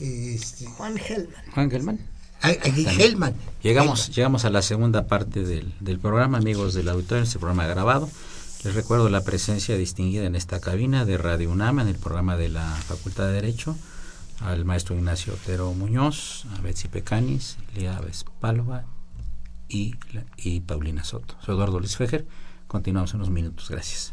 [0.00, 1.34] este, Juan Gelman.
[1.54, 1.98] Juan Gelman.
[2.40, 3.34] ay, ay, Hellman.
[3.62, 8.08] Llegamos, llegamos a la segunda parte del, del programa, amigos del auditorio, este programa grabado.
[8.64, 12.48] Les recuerdo la presencia distinguida en esta cabina de Radio UNAM en el programa de
[12.48, 13.76] la Facultad de Derecho,
[14.40, 18.84] al maestro Ignacio Otero Muñoz, a Betsy Pecanis, Lía Vespalva
[19.68, 19.94] y,
[20.36, 21.34] y Paulina Soto.
[21.44, 22.26] Soy Eduardo Luis Fejer.
[22.66, 23.68] Continuamos en unos minutos.
[23.70, 24.12] Gracias.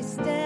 [0.00, 0.39] I stand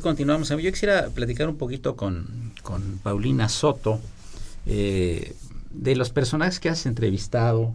[0.00, 0.48] Continuamos.
[0.48, 4.00] Yo quisiera platicar un poquito con, con Paulina Soto
[4.66, 5.34] eh,
[5.70, 7.74] de los personajes que has entrevistado,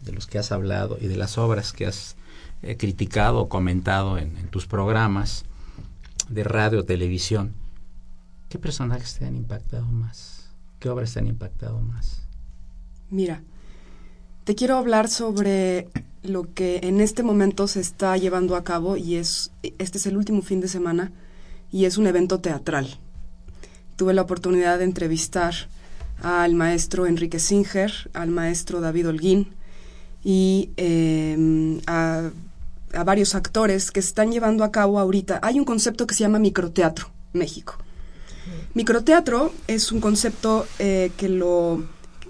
[0.00, 2.16] de los que has hablado y de las obras que has
[2.62, 5.44] eh, criticado o comentado en, en tus programas
[6.28, 7.52] de radio televisión.
[8.48, 10.50] ¿Qué personajes te han impactado más?
[10.78, 12.22] ¿Qué obras te han impactado más?
[13.10, 13.42] Mira,
[14.44, 15.88] te quiero hablar sobre
[16.22, 20.16] lo que en este momento se está llevando a cabo y es este es el
[20.16, 21.12] último fin de semana
[21.72, 22.98] y es un evento teatral.
[23.96, 25.54] Tuve la oportunidad de entrevistar
[26.22, 29.48] al maestro Enrique Singer, al maestro David Holguín
[30.22, 32.30] y eh, a,
[33.04, 35.40] varios actores que están llevando a cabo ahorita.
[35.42, 37.76] Hay un concepto que se llama microteatro, México.
[38.74, 41.84] Microteatro es un concepto eh, que lo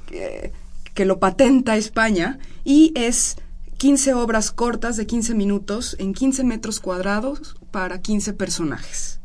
[0.07, 0.53] que,
[0.95, 3.37] que lo patenta España y es
[3.79, 9.22] 15 obras cortas de 15 minutos en 15 metros cuadrados para 15 personajes.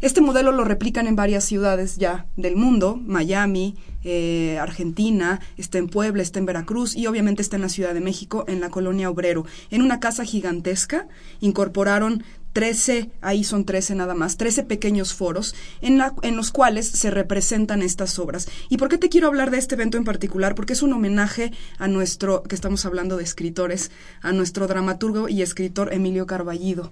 [0.00, 5.88] Este modelo lo replican en varias ciudades ya del mundo, Miami, eh, Argentina, está en
[5.88, 9.10] Puebla, está en Veracruz y obviamente está en la Ciudad de México, en la colonia
[9.10, 9.44] Obrero.
[9.70, 11.06] En una casa gigantesca
[11.40, 16.88] incorporaron 13, ahí son 13 nada más, 13 pequeños foros en, la, en los cuales
[16.88, 18.48] se representan estas obras.
[18.70, 20.54] ¿Y por qué te quiero hablar de este evento en particular?
[20.54, 23.90] Porque es un homenaje a nuestro, que estamos hablando de escritores,
[24.22, 26.90] a nuestro dramaturgo y escritor Emilio Carballido.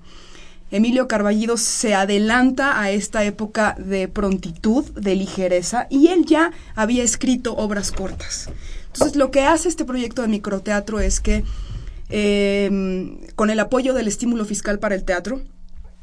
[0.71, 7.03] Emilio Carballido se adelanta a esta época de prontitud, de ligereza, y él ya había
[7.03, 8.51] escrito obras cortas.
[8.93, 11.45] Entonces, lo que hace este proyecto de microteatro es que,
[12.11, 15.41] eh, con el apoyo del estímulo fiscal para el teatro,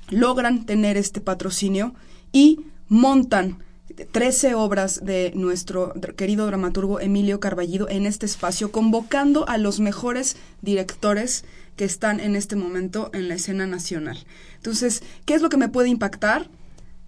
[0.09, 1.93] logran tener este patrocinio
[2.31, 3.63] y montan
[4.11, 10.35] 13 obras de nuestro querido dramaturgo Emilio Carballido en este espacio, convocando a los mejores
[10.61, 14.17] directores que están en este momento en la escena nacional.
[14.65, 16.49] Entonces, ¿qué es lo que me puede impactar?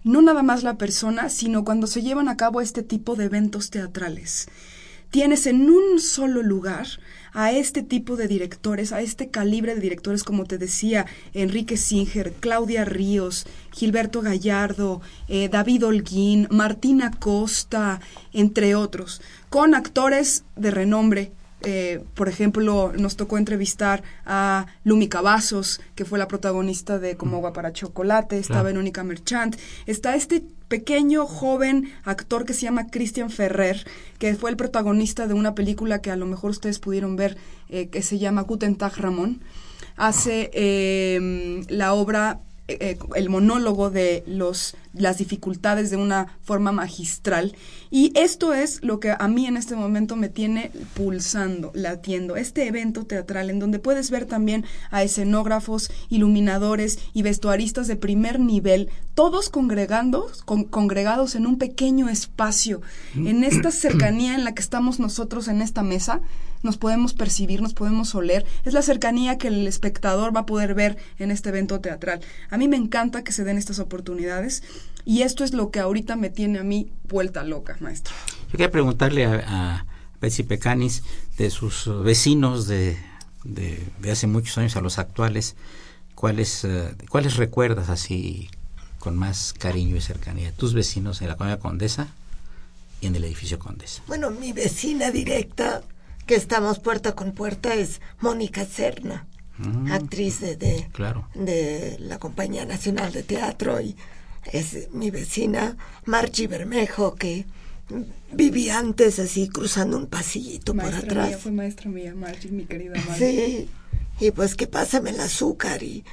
[0.04, 3.70] No nada más la persona, sino cuando se llevan a cabo este tipo de eventos
[3.70, 4.46] teatrales.
[5.10, 6.86] Tienes en un solo lugar
[7.32, 12.32] a este tipo de directores, a este calibre de directores, como te decía, Enrique Singer,
[12.34, 18.00] Claudia Ríos, Gilberto Gallardo, eh, David Holguín, Martina Costa,
[18.32, 25.80] entre otros, con actores de renombre eh, por ejemplo, nos tocó entrevistar a Lumi Cavazos,
[25.94, 31.26] que fue la protagonista de Como agua para chocolate, está Verónica Merchant, está este pequeño
[31.26, 33.84] joven actor que se llama Christian Ferrer,
[34.18, 37.36] que fue el protagonista de una película que a lo mejor ustedes pudieron ver,
[37.68, 39.40] eh, que se llama Guten Tag Ramón.
[39.96, 42.40] Hace eh, la obra
[42.70, 47.54] eh, el monólogo de los, las dificultades de una forma magistral.
[47.90, 52.36] Y esto es lo que a mí en este momento me tiene pulsando, latiendo.
[52.36, 58.40] Este evento teatral en donde puedes ver también a escenógrafos, iluminadores y vestuaristas de primer
[58.40, 60.30] nivel, todos congregando,
[60.70, 62.80] congregados en un pequeño espacio,
[63.14, 66.20] en esta cercanía en la que estamos nosotros en esta mesa,
[66.62, 68.44] nos podemos percibir, nos podemos oler.
[68.64, 72.20] Es la cercanía que el espectador va a poder ver en este evento teatral.
[72.50, 74.62] A mí me encanta que se den estas oportunidades
[75.04, 78.14] y esto es lo que ahorita me tiene a mí vuelta loca, maestro.
[78.46, 79.84] Yo quería preguntarle a,
[80.20, 81.04] Betsy Pecanis
[81.36, 82.98] de sus vecinos de,
[83.44, 85.54] de, hace muchos años a los actuales,
[86.14, 88.50] ¿cuáles, uh, ¿cuáles recuerdas así
[88.98, 90.52] con más cariño y cercanía?
[90.52, 92.08] ¿Tus vecinos en la Colonia Condesa
[93.00, 94.02] y en el edificio Condesa?
[94.08, 95.82] Bueno, mi vecina directa
[96.26, 99.26] que estamos puerta con puerta es Mónica Serna,
[99.58, 99.92] mm.
[99.92, 103.96] actriz de, de, la Compañía Nacional de Teatro y
[104.44, 107.46] es mi vecina Marchi Bermejo que
[108.32, 111.28] vivía antes así cruzando un pasillito por atrás.
[111.28, 113.18] Mía, fue maestra mía, Marchi, mi querida madre.
[113.18, 113.68] Sí,
[114.20, 116.04] y pues que pásame el azúcar y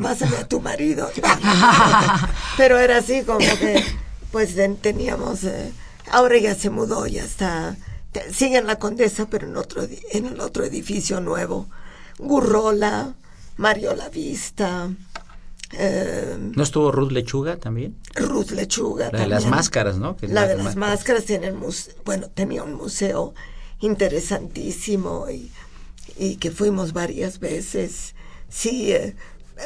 [0.00, 1.10] pásame a tu marido.
[2.56, 3.82] Pero era así como que
[4.30, 5.72] pues teníamos, eh,
[6.10, 7.76] ahora ya se mudó, ya está
[8.32, 11.68] sigue en la Condesa, pero en otro en el otro edificio nuevo.
[12.18, 13.14] Gurrola,
[13.56, 14.90] Mario La Vista.
[15.72, 17.96] Em, ¿No estuvo Ruth Lechuga también?
[18.14, 19.10] Ruth Lechuga.
[19.12, 20.16] La de las máscaras, ¿no?
[20.22, 21.52] la de las máscaras tiene
[22.04, 23.34] bueno, tenía un museo
[23.80, 25.50] interesantísimo y,
[26.16, 28.14] y que fuimos varias veces.
[28.48, 29.14] Sí, eh,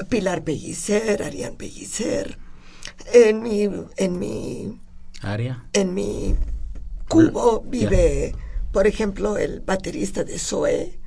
[0.09, 2.38] Pilar Pellicer, Arián Pellicer.
[3.12, 4.81] En mi, en mi
[5.21, 5.67] área.
[5.73, 6.37] En mi
[7.09, 8.35] Cubo vive,
[8.73, 10.99] por ejemplo, el baterista de Zoe,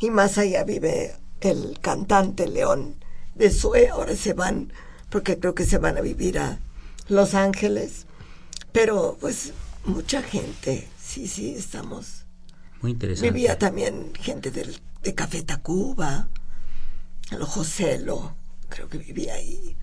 [0.00, 2.96] y más allá vive el cantante León
[3.38, 3.88] de Zoe.
[3.88, 4.72] Ahora se van,
[5.10, 6.58] porque creo que se van a vivir a
[7.08, 8.06] Los Ángeles.
[8.72, 9.52] Pero, pues,
[9.84, 12.26] mucha gente, sí, sí, estamos.
[12.82, 13.30] Muy interesante.
[13.30, 16.28] Vivía también gente del, de Café Tacuba,
[17.30, 18.36] lo Joselo,
[18.68, 19.76] creo que vivía ahí.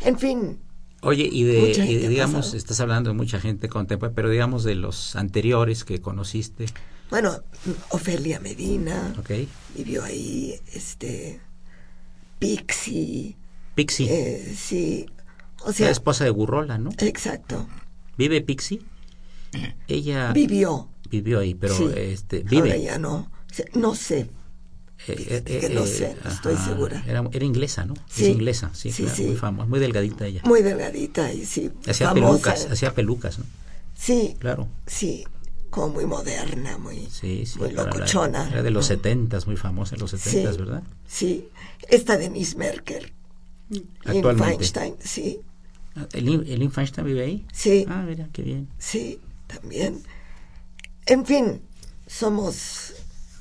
[0.00, 0.60] En fin,
[1.02, 5.84] Oye, y de, digamos, estás hablando de mucha gente contemporánea, pero digamos de los anteriores
[5.84, 6.66] que conociste.
[7.10, 7.42] Bueno,
[7.90, 9.14] Ofelia Medina.
[9.20, 9.48] Okay.
[9.76, 11.40] Vivió ahí, este,
[12.38, 13.36] Pixie.
[13.74, 14.08] Pixie.
[14.10, 15.06] Eh, sí.
[15.64, 16.90] O sea, la esposa de Gurrola, ¿no?
[16.98, 17.66] Exacto.
[18.16, 18.82] ¿Vive Pixie?
[19.88, 20.88] Ella vivió.
[21.10, 22.72] Vivió ahí, pero este, vive.
[22.72, 23.30] Ahora ya no.
[23.74, 24.28] No sé,
[25.08, 27.02] eh, eh, que no eh, sé, estoy segura.
[27.06, 27.94] Era, era, inglesa, ¿no?
[28.08, 30.40] Sí, es inglesa, sí, muy famosa, muy delgadita ella.
[30.44, 31.70] Muy delgadita y sí.
[31.86, 33.44] Hacía pelucas, hacía pelucas, ¿no?
[33.94, 34.36] Sí.
[34.40, 34.68] Claro.
[34.86, 35.24] Sí,
[35.76, 38.48] como muy moderna, muy, sí, sí, muy locochona.
[38.48, 40.82] era de los setentas, muy famosa en los setentas, ¿verdad?
[41.06, 41.50] Sí.
[41.86, 43.12] Esta Denise Merker.
[44.06, 44.54] Actualmente.
[44.56, 45.38] Feinstein, sí.
[45.94, 47.46] Ah, ¿El, Feinstein vive ahí?
[47.52, 47.84] Sí.
[47.90, 48.68] Ah, mira, qué bien.
[48.78, 50.02] Sí, también.
[51.04, 51.60] En fin,
[52.06, 52.94] somos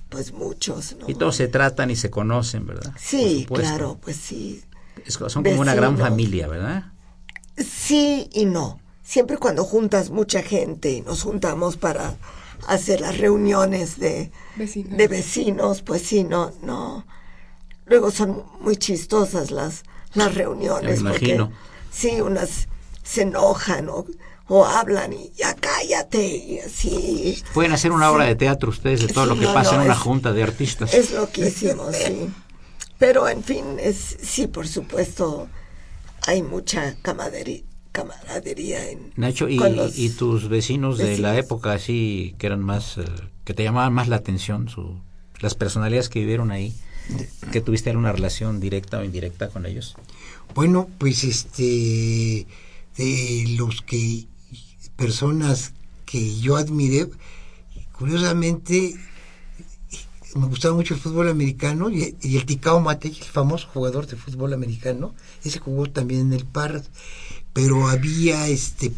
[0.10, 0.98] pues muchos.
[1.00, 1.10] ¿no?
[1.10, 2.94] Y todos se tratan y se conocen, ¿verdad?
[3.00, 4.62] Sí, claro, pues sí.
[5.08, 6.92] son como una gran familia, ¿verdad?
[7.56, 8.82] Sí y no.
[9.06, 12.16] Siempre cuando juntas mucha gente y nos juntamos para
[12.68, 14.98] hacer las reuniones de, Vecinos.
[14.98, 17.06] de vecinos, pues sí, no, no.
[17.86, 19.84] Luego son muy chistosas las,
[20.16, 21.04] las reuniones.
[21.04, 21.52] Me porque, imagino.
[21.92, 22.68] sí, unas
[23.04, 24.08] se enojan o,
[24.48, 27.44] o hablan y ya cállate y así.
[27.54, 29.86] Pueden hacer una obra de teatro ustedes de todo lo que no, pasa no, en
[29.86, 30.96] una es- junta de artistas.
[30.96, 32.32] Es loquísimo, sí.
[32.98, 35.48] Pero en fin, es sí, por supuesto,
[36.26, 37.62] hay mucha camaradería,
[37.96, 42.98] camaradería en Nacho, y, los y tus vecinos de la época así, que eran más,
[42.98, 43.06] eh,
[43.46, 45.00] que te llamaban más la atención, su,
[45.40, 46.76] las personalidades que vivieron ahí,
[47.54, 49.96] que tuviste alguna relación directa o indirecta con ellos.
[50.54, 52.46] Bueno, pues este,
[52.98, 54.26] de los que,
[54.98, 55.72] personas
[56.06, 57.10] que yo admiré,
[57.94, 58.96] curiosamente,
[60.36, 64.18] me gustaba mucho el fútbol americano y, y el Ticao Matei, el famoso jugador de
[64.18, 65.16] fútbol americano,
[65.46, 66.90] ese jugó también en el Parras,
[67.56, 68.92] pero había este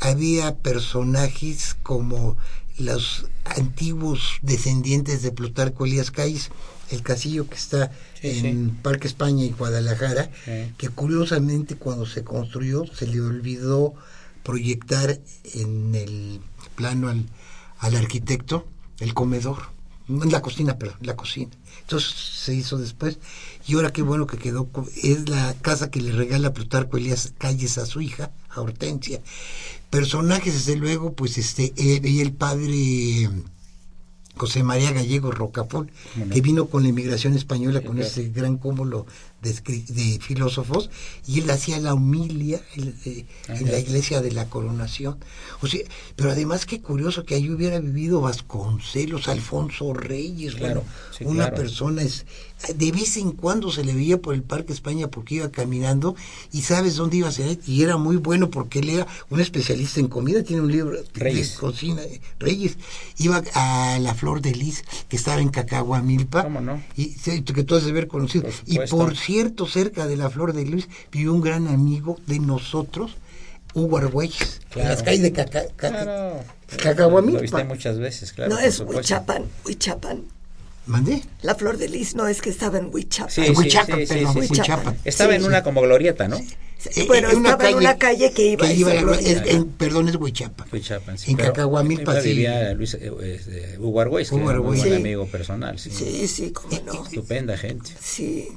[0.00, 2.36] había personajes como
[2.78, 6.50] los antiguos descendientes de Plutarco Elías Calles,
[6.90, 10.72] el casillo que está Sí, en Parque España y Guadalajara, Sí.
[10.78, 13.94] que curiosamente cuando se construyó se le olvidó
[14.42, 15.18] proyectar
[15.54, 16.40] en el
[16.76, 17.26] plano al,
[17.78, 18.66] al arquitecto
[19.00, 19.68] el comedor,
[20.08, 21.50] la cocina, perdón, la cocina.
[21.80, 23.18] Entonces se hizo después
[23.66, 24.68] y ahora qué bueno que quedó,
[25.02, 29.20] es la casa que le regala Plutarco Elías Calles a su hija, a Hortensia.
[29.90, 33.28] Personajes, desde luego, pues este, él y el padre
[34.36, 36.34] José María Gallego Rocafón, ¿Cómo no?
[36.34, 39.06] que vino con la inmigración española, con ese gran cúmulo
[39.46, 40.90] de, filósofos,
[41.26, 45.18] y él hacía la humilia el, eh, en la iglesia de la coronación.
[45.60, 45.80] O sea,
[46.16, 51.44] pero además qué curioso que ahí hubiera vivido Vasconcelos, Alfonso Reyes, Claro, bueno, sí, una
[51.44, 51.56] claro.
[51.56, 52.26] persona es
[52.74, 56.16] de vez en cuando se le veía por el Parque España porque iba caminando
[56.52, 60.00] y sabes dónde iba a ser y era muy bueno porque él era un especialista
[60.00, 61.52] en comida, tiene un libro Reyes.
[61.52, 62.78] de cocina, eh, Reyes,
[63.18, 66.48] iba a la Flor de Lis que estaba en Cacahuamilpa
[66.96, 69.35] y que tú has de haber conocido Por y por cierto
[69.66, 73.16] cerca de la Flor de Lis vivió un gran amigo de nosotros
[73.74, 74.88] Hugo Argüelles en Claro.
[74.90, 76.40] las calles de Caca, Caca- Claro.
[76.82, 77.36] Cacahuamilpa.
[77.38, 78.54] Lo viste muchas veces, claro.
[78.54, 78.80] no es.
[78.80, 80.22] Huichapan, Huichapan.
[80.86, 81.22] ¿Mandé?
[81.42, 83.30] La flor de lis no es que estaba en Huichapan.
[83.30, 84.52] Sí, En sí, Huichapan, sí, perdón, sí, sí.
[84.52, 84.96] Huichapan.
[85.04, 85.48] Estaba Sí, en sí.
[85.48, 86.36] una como glorieta, ¿no?
[86.36, 90.08] Eh, Bueno, eh, estaba en una calle que iba a iba a- es- en- perdón,
[90.08, 90.64] es Huichapa.
[90.72, 91.32] Huichapan, sí.
[91.32, 92.28] En Cacahuamilpa, ahí sí.
[92.28, 94.94] vivía Luis, eh, eh, Hugo que Hugo era un buen Sí.
[94.94, 95.76] amigo personal.
[95.78, 95.90] Sí.
[95.90, 97.04] Sí, sí, cómo no.
[97.04, 97.90] Estupenda gente.
[98.00, 98.48] Sí.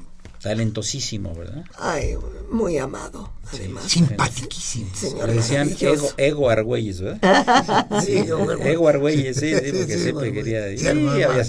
[0.41, 1.65] Talentosísimo, ¿verdad?
[1.77, 2.15] Ay,
[2.49, 3.83] muy amado, además.
[3.91, 4.89] Simpaticísimo.
[4.95, 7.87] Señor Le decían ego, ego Argüelles, ¿verdad?
[8.05, 8.65] Sí, Ego Argüelles.
[8.67, 11.43] Ego Argüelles, sí, sí, porque Sí, siempre quería armaba.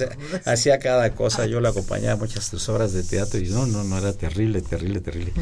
[0.45, 3.97] hacía, cada cosa, yo lo acompañaba muchas sus obras de teatro y no, no, no,
[3.99, 5.33] era terrible, terrible, terrible.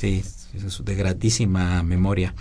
[0.00, 0.24] Sí,
[0.54, 2.34] es de gratísima memoria.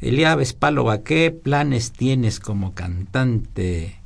[0.00, 4.00] Elia Vespálova, ¿qué planes tienes como cantante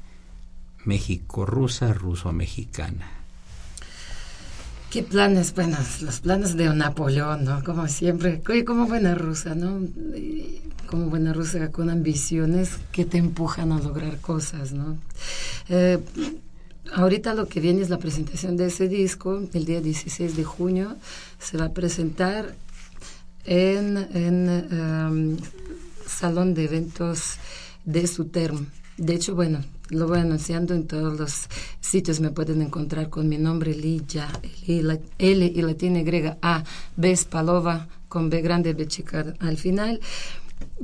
[0.85, 3.20] México-rusa, ruso-mexicana?
[4.91, 5.55] ¿Qué planes?
[5.55, 7.63] Bueno, los planes de Napoleón, ¿no?
[7.63, 9.87] Como siempre, como buena rusa, ¿no?
[10.87, 14.99] Como buena rusa con ambiciones que te empujan a lograr cosas, ¿no?
[15.69, 16.01] Eh,
[16.93, 20.97] ahorita lo que viene es la presentación de ese disco, el día 16 de junio,
[21.39, 22.57] se va a presentar
[23.45, 25.37] en, en em,
[26.05, 27.37] Salón de Eventos
[27.85, 28.67] de Suterm.
[28.97, 29.61] De hecho, bueno,
[29.91, 31.47] lo voy anunciando en todos los
[31.81, 32.21] sitios.
[32.21, 34.29] Me pueden encontrar con mi nombre Lilla,
[34.67, 36.65] L, la- L y latina griega A,
[36.97, 40.01] B Spalova, con B grande, B chica al final,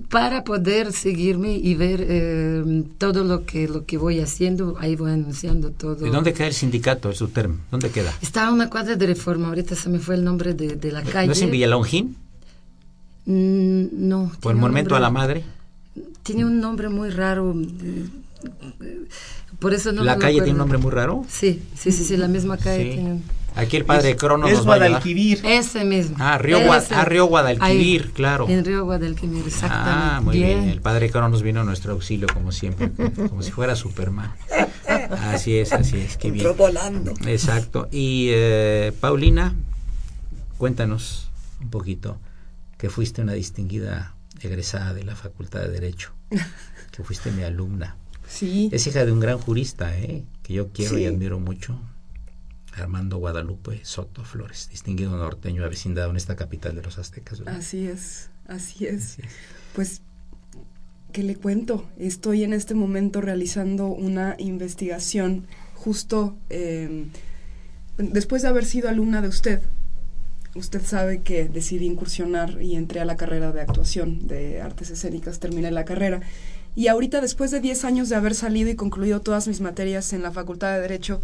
[0.08, 4.76] para poder seguirme y ver eh, todo lo que, lo que voy haciendo.
[4.78, 5.96] Ahí voy anunciando todo.
[6.04, 7.58] ¿De dónde queda el sindicato, el Suterm?
[7.70, 8.12] ¿Dónde queda?
[8.22, 11.02] Está a una cuadra de reforma, ahorita se me fue el nombre de, de la
[11.02, 11.26] calle.
[11.26, 12.16] ¿No es en Villalongín?
[13.26, 14.30] Mm, no.
[14.40, 15.44] ¿Por el Monumento a la Madre?
[16.22, 17.54] Tiene un nombre muy raro.
[19.58, 21.24] Por eso no ¿La calle tiene un nombre muy raro?
[21.28, 22.90] Sí, sí, sí, sí, la misma calle Sí.
[22.94, 23.24] tiene un-
[23.54, 24.90] Aquí el padre Crono Es nos va a ayudar.
[24.90, 25.40] Guadalquivir.
[25.46, 26.16] Ese mismo.
[26.20, 28.46] Ah, Río Gua- ah, Río Guadalquivir, Ahí, claro.
[28.50, 29.90] En Río Guadalquivir, exactamente.
[29.94, 30.68] Ah, muy bien.
[30.68, 32.90] El padre Crono nos vino a nuestro auxilio, como siempre,
[33.30, 34.30] como si fuera Superman.
[35.32, 36.44] Así es, así es, qué bien.
[36.46, 37.14] Entró volando.
[37.26, 37.88] Exacto.
[37.90, 39.54] Y eh, Paulina,
[40.58, 41.30] cuéntanos
[41.62, 42.18] un poquito
[42.76, 46.12] que fuiste una distinguida egresada de la Facultad de Derecho,
[46.90, 47.96] que fuiste mi alumna.
[48.28, 48.68] Sí.
[48.72, 50.24] Es hija de un gran jurista, ¿eh?
[50.42, 51.80] que yo quiero y admiro mucho,
[52.74, 57.40] Armando Guadalupe Soto Flores, distinguido norteño avecindado en esta capital de los aztecas.
[57.40, 57.56] ¿verdad?
[57.56, 59.04] Así es, así es.
[59.04, 59.28] Así es.
[59.74, 60.02] Pues,
[61.12, 61.88] ¿qué le cuento?
[61.98, 67.06] Estoy en este momento realizando una investigación justo eh,
[67.98, 69.62] después de haber sido alumna de usted.
[70.54, 75.38] usted sabe que decidí incursionar y entré a la carrera de actuación de artes escénicas,
[75.38, 76.20] terminé la carrera.
[76.76, 80.22] Y ahorita, después de 10 años de haber salido y concluido todas mis materias en
[80.22, 81.22] la Facultad de Derecho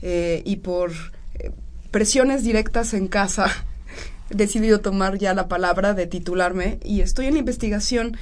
[0.00, 0.92] eh, y por
[1.34, 1.50] eh,
[1.90, 3.46] presiones directas en casa,
[4.30, 8.16] he decidido tomar ya la palabra de titularme y estoy en la investigación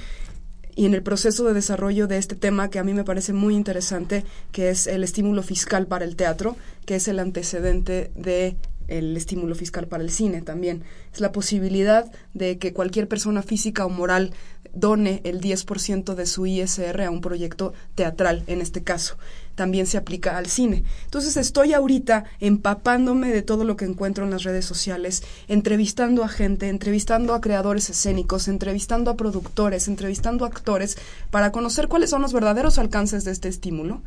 [0.75, 3.55] y en el proceso de desarrollo de este tema que a mí me parece muy
[3.55, 8.57] interesante, que es el estímulo fiscal para el teatro, que es el antecedente de
[8.87, 10.83] el estímulo fiscal para el cine también.
[11.13, 14.31] Es la posibilidad de que cualquier persona física o moral
[14.75, 19.15] done el 10% de su ISR a un proyecto teatral, en este caso.
[19.55, 20.83] También se aplica al cine.
[21.05, 26.27] Entonces estoy ahorita empapándome de todo lo que encuentro en las redes sociales, entrevistando a
[26.27, 30.97] gente, entrevistando a creadores escénicos, entrevistando a productores, entrevistando a actores,
[31.31, 34.01] para conocer cuáles son los verdaderos alcances de este estímulo,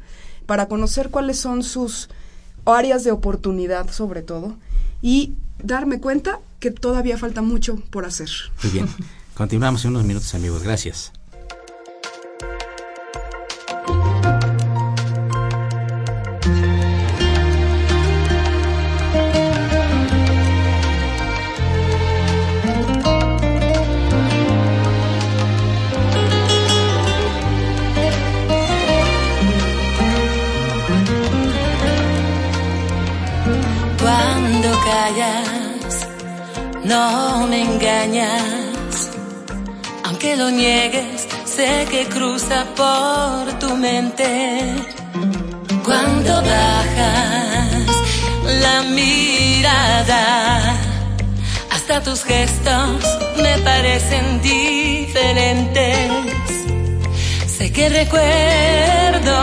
[0.45, 2.11] para conocer cuáles son sus
[2.66, 4.57] áreas de oportunidad sobre todo
[5.03, 8.28] y darme cuenta que todavía falta mucho por hacer.
[8.62, 8.88] Muy bien.
[9.34, 10.62] Continuamos en unos minutos, amigos.
[10.62, 11.12] Gracias.
[36.84, 39.11] No me engañas.
[40.04, 44.74] Aunque lo niegues, sé que cruza por tu mente.
[45.82, 47.86] Cuando bajas
[48.61, 50.76] la mirada,
[51.70, 53.02] hasta tus gestos
[53.42, 56.11] me parecen diferentes.
[57.46, 59.38] Sé que recuerdo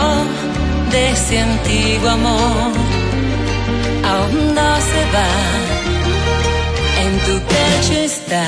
[0.92, 2.95] de ese antiguo amor
[4.24, 5.32] se va,
[7.04, 8.44] en tu pecho está.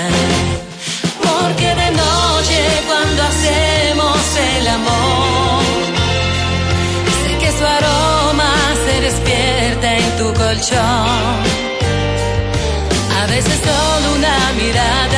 [1.27, 4.19] Porque de noche cuando hacemos
[4.57, 5.63] el amor,
[7.21, 8.53] sé que su aroma
[8.85, 11.39] se despierta en tu colchón.
[13.21, 15.18] A veces solo una mirada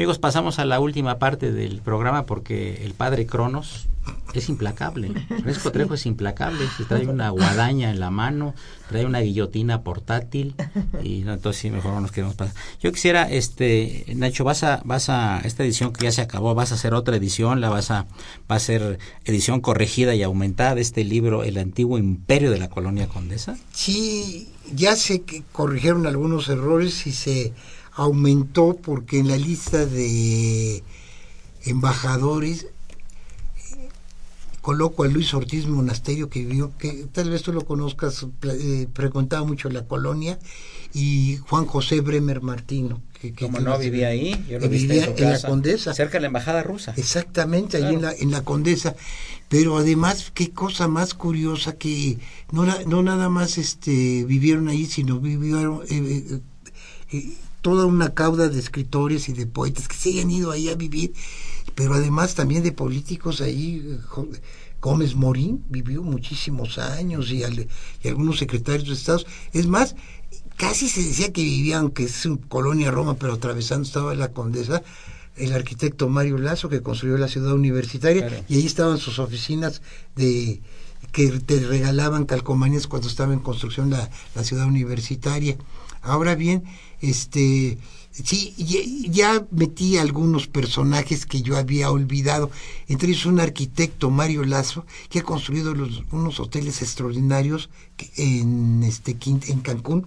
[0.00, 3.86] Amigos, pasamos a la última parte del programa porque el padre Cronos
[4.32, 5.12] es implacable.
[5.28, 6.64] Francisco Trejo es implacable.
[6.78, 8.54] Se trae una guadaña en la mano,
[8.88, 10.54] trae una guillotina portátil
[11.02, 12.54] y no, entonces sí, mejor no nos queremos pasar.
[12.80, 16.72] Yo quisiera, este, Nacho, vas a, vas a, esta edición que ya se acabó, vas
[16.72, 18.06] a hacer otra edición, la vas a,
[18.50, 22.70] va a ser edición corregida y aumentada de este libro, El antiguo imperio de la
[22.70, 23.58] colonia condesa.
[23.74, 27.52] Sí, ya sé que corrigieron algunos errores y se
[28.00, 30.82] aumentó porque en la lista de
[31.64, 32.68] embajadores
[34.62, 39.44] coloco a Luis Ortiz Monasterio que vivió, que tal vez tú lo conozcas, eh, frecuentaba
[39.44, 40.38] mucho la colonia,
[40.92, 43.02] y Juan José Bremer Martino.
[43.20, 45.92] Que, que Como no vivía ahí, yo lo vivía en la Condesa.
[45.92, 46.94] cerca de la embajada rusa.
[46.96, 48.96] Exactamente, ahí en la, en la Condesa.
[49.48, 52.18] Pero además, qué cosa más curiosa que
[52.50, 56.40] no, no nada más este vivieron ahí, sino vivieron eh, eh,
[57.12, 60.74] eh, toda una cauda de escritores y de poetas que se hayan ido ahí a
[60.74, 61.12] vivir,
[61.74, 63.98] pero además también de políticos ahí.
[64.80, 67.68] Gómez Morín vivió muchísimos años y, al-
[68.02, 69.22] y algunos secretarios de Estado.
[69.52, 69.94] Es más,
[70.56, 74.82] casi se decía que vivían, que es un colonia Roma, pero atravesando estaba la Condesa,
[75.36, 78.44] el arquitecto Mario Lazo, que construyó la ciudad universitaria, Claro.
[78.48, 79.82] y ahí estaban sus oficinas
[80.16, 80.60] de
[81.12, 85.56] que te regalaban calcomanías cuando estaba en construcción la, la ciudad universitaria.
[86.02, 86.64] Ahora bien,
[87.00, 87.78] este
[88.12, 88.54] Sí,
[89.08, 92.50] ya metí algunos personajes que yo había olvidado.
[92.88, 95.74] Entre ellos un arquitecto, Mario Lazo, que ha construido
[96.10, 97.70] unos hoteles extraordinarios
[98.16, 100.06] en, este, en Cancún.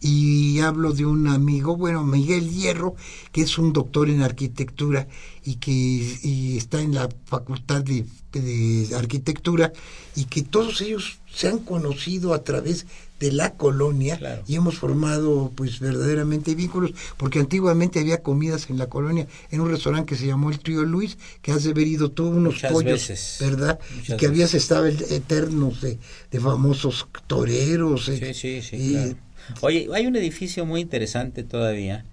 [0.00, 2.94] Y hablo de un amigo, bueno, Miguel Hierro,
[3.32, 5.06] que es un doctor en arquitectura
[5.44, 9.72] y que y está en la facultad de, de arquitectura
[10.16, 12.86] y que todos ellos se han conocido a través
[13.22, 14.42] de la colonia Claro.
[14.48, 19.70] y hemos formado pues verdaderamente vínculos porque antiguamente había comidas en la colonia en un
[19.70, 22.72] restaurante que se llamó el Trío Luis que has de haber ido tú unos Muchas
[22.72, 23.36] pollos veces.
[23.40, 25.98] verdad Muchas y que habías estado eternos de,
[26.32, 28.90] de famosos toreros eh, Sí, sí, sí.
[28.90, 29.16] claro.
[29.60, 32.04] Oye, hay un edificio muy interesante todavía,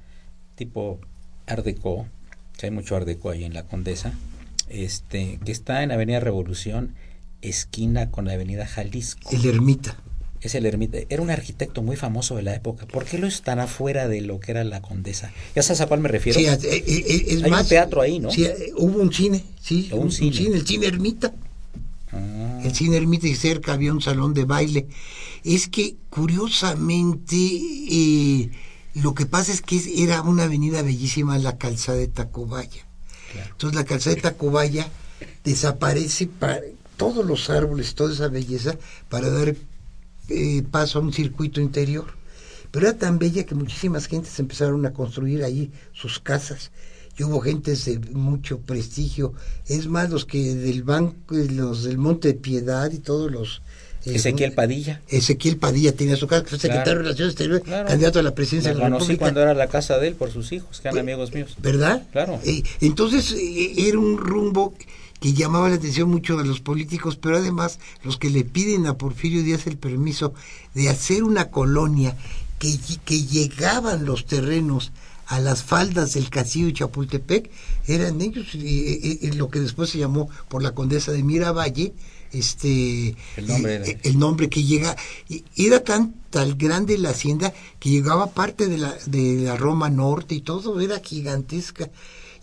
[0.56, 1.00] tipo
[1.48, 2.08] Art Deco,
[2.58, 4.14] que hay mucho Art Deco ahí en la Condesa,
[4.70, 6.96] este, que está en Avenida Revolución,
[7.42, 9.30] esquina con la Avenida Jalisco.
[9.32, 9.96] el ermita
[10.42, 10.98] Es el ermita.
[11.10, 12.86] Era un arquitecto muy famoso de la época.
[12.86, 15.32] ¿Por qué lo están afuera de lo que era la Condesa?
[15.56, 16.40] ¿Ya sabes a cuál me refiero?
[16.40, 18.32] Sí, eh, eh, es Hay más, un teatro ahí, ¿no?
[18.32, 20.56] Sí, eh, hubo un cine, sí, un cine.
[20.56, 21.34] el cine Ermita.
[22.12, 24.88] Ah, El cine Ermita y cerca había un salón de baile.
[25.44, 28.50] Es que, curiosamente, eh,
[28.96, 32.86] lo que pasa es que era una avenida bellísima, la calzada de Tacubaya.
[33.52, 34.88] Entonces, la calzada de Tacubaya
[35.44, 36.62] desaparece para
[36.98, 38.78] todos los árboles, toda esa belleza,
[39.08, 39.56] para dar
[40.30, 42.06] eh, paso a un circuito interior.
[42.72, 46.72] Pero era tan bella que muchísimas gentes empezaron a construir ahí sus casas.
[47.18, 49.34] Y hubo gentes de mucho prestigio.
[49.68, 53.62] Es más, los que del banco, los del Monte de Piedad y todos los...
[54.06, 55.02] eh, Ezequiel Padilla.
[55.10, 56.98] Ezequiel Padilla tenía su casa, fue secretario Claro.
[57.00, 57.88] de Relaciones Exteriores, Claro.
[57.90, 59.20] candidato a la presidencia La de la conocí República.
[59.26, 61.56] cuando era la casa de él por sus hijos, que eran amigos míos.
[61.62, 62.08] ¿verdad?
[62.14, 62.40] Claro.
[62.46, 64.74] Eh, entonces eh, era un rumbo
[65.20, 68.98] que llamaba la atención mucho a los políticos, pero además los que le piden a
[68.98, 70.34] Porfirio Díaz el permiso
[70.74, 72.16] de hacer una colonia
[72.58, 74.92] que, que llegaban los terrenos
[75.28, 77.52] a las faldas del castillo de Chapultepec,
[77.88, 81.94] eran ellos, y, y- y lo que después se llamó por la condesa de Miravalle,
[82.32, 84.96] este El nombre era- el nombre que llega
[85.28, 89.90] y era tan tal grande la hacienda que llegaba parte de la de la Roma
[89.90, 91.90] Norte y todo era gigantesca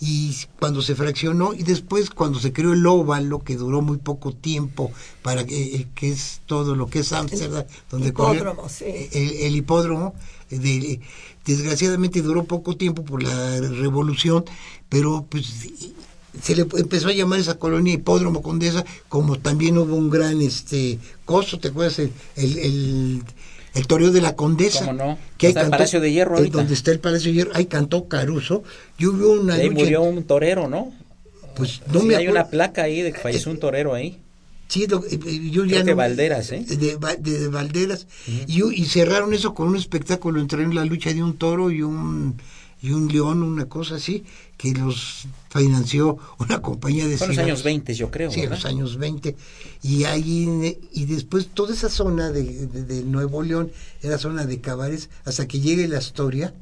[0.01, 4.33] y cuando se fraccionó y después cuando se creó el óvalo que duró muy poco
[4.33, 4.93] tiempo
[5.23, 8.85] para que, eh, que es todo lo que es Ámsterdam donde hipódromo, sí.
[9.13, 10.15] el, el hipódromo
[10.51, 11.01] de-
[11.47, 14.45] desgraciadamente duró poco tiempo por la revolución
[14.89, 15.47] pero pues
[16.43, 20.99] se le empezó a llamar esa colonia hipódromo condesa como también hubo un gran este
[21.25, 23.23] costo te acuerdas el el, el,
[23.77, 25.19] el toreo de la condesa ¿Cómo no?
[25.39, 26.59] que ahí Está el Palacio de Hierro eh, ahorita.
[26.59, 28.65] donde está el Palacio de Hierro ahí cantó Caruso
[28.99, 30.93] yo vi una Ahí lucha murió un torero, ¿no?
[31.55, 34.19] pues no Sí, me hay acuerdo una placa ahí de que falleció un torero ahí.
[34.69, 36.65] Sí, eh, eh, yo ya Creo que no- Valderas, ¿eh?
[36.69, 38.07] De, Va- de- de Valderas.
[38.49, 42.35] y, y cerraron eso con un espectáculo entre la lucha de un toro y un
[42.87, 44.25] y un león, una cosa así,
[44.57, 48.31] que los financió una compañía de Fue los años 20, yo creo.
[48.31, 48.57] Sí, ¿verdad?
[48.57, 49.35] los años 20.
[49.83, 53.71] Y ahí, y después toda esa zona de, de- de Nuevo León
[54.03, 56.55] era zona de cabares, hasta que llegue la historia,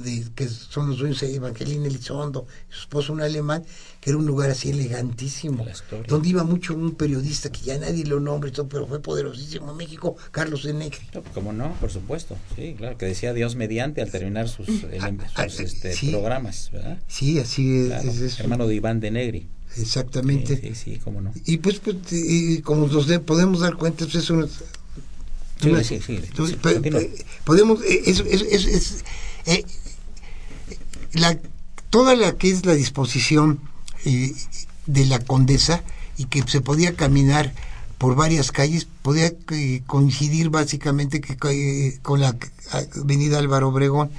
[0.00, 3.64] de- que son los dueños de Evangelina Elizondo, su esposo un alemán,
[4.00, 5.66] que era un lugar así elegantísimo,
[6.08, 10.16] donde iba mucho un periodista que ya nadie lo nombra, pero fue poderosísimo en México,
[10.30, 10.98] Carlos Negri.
[11.14, 11.72] No, ¿Cómo no?
[11.80, 12.36] Por supuesto.
[12.56, 14.98] Sí, claro, que decía Dios mediante al terminar sus, ele-
[15.34, 16.10] ah, sus, este, sí.
[16.10, 16.98] programas, ¿verdad?
[17.08, 19.48] Sí, así es, Claro, es hermano de Iván de Negri.
[19.76, 20.56] Exactamente.
[20.56, 21.32] Sí, sí, sí, cómo no.
[21.46, 24.46] Y pues, pues, y como nos de- podemos dar cuenta, pues, es una...
[25.60, 26.20] Sí, sí, sí,
[27.44, 29.04] podemos, eh, es- es- es,
[29.46, 29.64] eh,
[31.14, 31.38] la,
[31.90, 33.60] toda la que es la disposición
[34.04, 34.32] eh,
[34.86, 35.82] de la condesa
[36.16, 37.52] y que se podía caminar
[37.98, 42.36] por varias calles, podía eh, coincidir básicamente que, eh, con la
[42.96, 44.10] avenida Álvaro Obregón.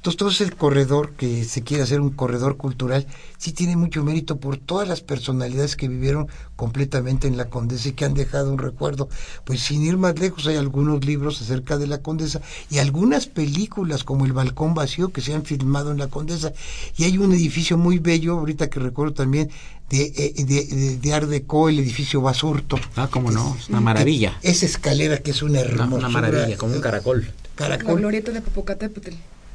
[0.00, 4.38] Entonces todo ese corredor que se quiere hacer un corredor cultural, sí tiene mucho mérito
[4.38, 6.26] por todas las personalidades que vivieron
[6.56, 9.10] completamente en la Condesa y que han dejado un recuerdo.
[9.44, 12.40] Pues sin ir más lejos hay algunos libros acerca de la Condesa
[12.70, 16.54] y algunas películas como El Balcón Vacío que se han filmado en la Condesa.
[16.96, 19.50] Y hay un edificio muy bello, ahorita que recuerdo también,
[19.90, 22.78] de, eh, de, de, de Art Deco, el edificio Basurto.
[22.96, 24.38] Ah, cómo no, es una maravilla.
[24.40, 25.98] Esa escalera que es una hermosura.
[25.98, 27.30] una maravilla, como un caracol.
[27.58, 27.96] La Caracol.
[27.98, 29.12] glorieta de Popocatépetl.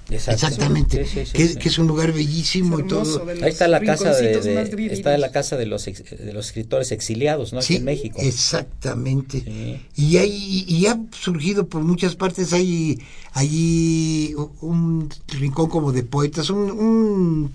[0.10, 0.46] Exacto.
[0.46, 1.56] Exactamente, Sí, sí, sí, que, sí.
[1.58, 3.26] que es un lugar bellísimo y todo.
[3.42, 7.54] Ahí está la casa de, está la casa de los ex- de los escritores exiliados,
[7.54, 7.60] ¿no?
[7.60, 8.20] Aquí en México.
[8.22, 9.42] exactamente.
[9.42, 9.82] Sí.
[9.96, 13.00] Y hay y ha surgido por muchas partes hay
[13.34, 17.52] allí un rincón como de poetas, un, un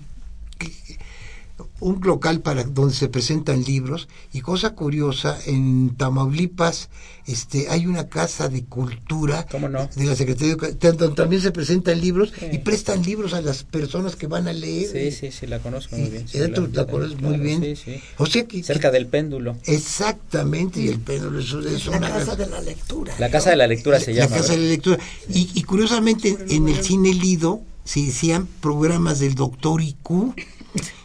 [1.81, 6.89] un local para donde se presentan libros y cosa curiosa en Tamaulipas
[7.27, 9.89] este hay una casa de cultura ¿Cómo no?
[9.95, 13.63] de la Secretaría de Educación donde también se presentan libros y prestan libros a las
[13.63, 16.27] personas que van a leer Sí, sí, sí, la conozco muy bien.
[16.27, 17.61] sí, tú la conoces muy claro, bien.
[17.61, 18.01] Sí, sí.
[18.17, 19.57] o sea que Cerca del péndulo.
[19.65, 23.13] exactamente y el péndulo es, es La una casa de la lectura.
[23.19, 24.37] La casa de la lectura se la llama.
[24.37, 24.97] casa de la lectura
[25.29, 30.35] y, y curiosamente en el cine Lido se decían programas del doctor IQ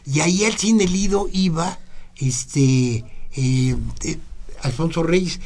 [0.07, 1.79] y ahí al cine Lido iba
[2.17, 3.05] este
[3.37, 4.19] eh, eh,
[4.62, 5.41] Alfonso Reyes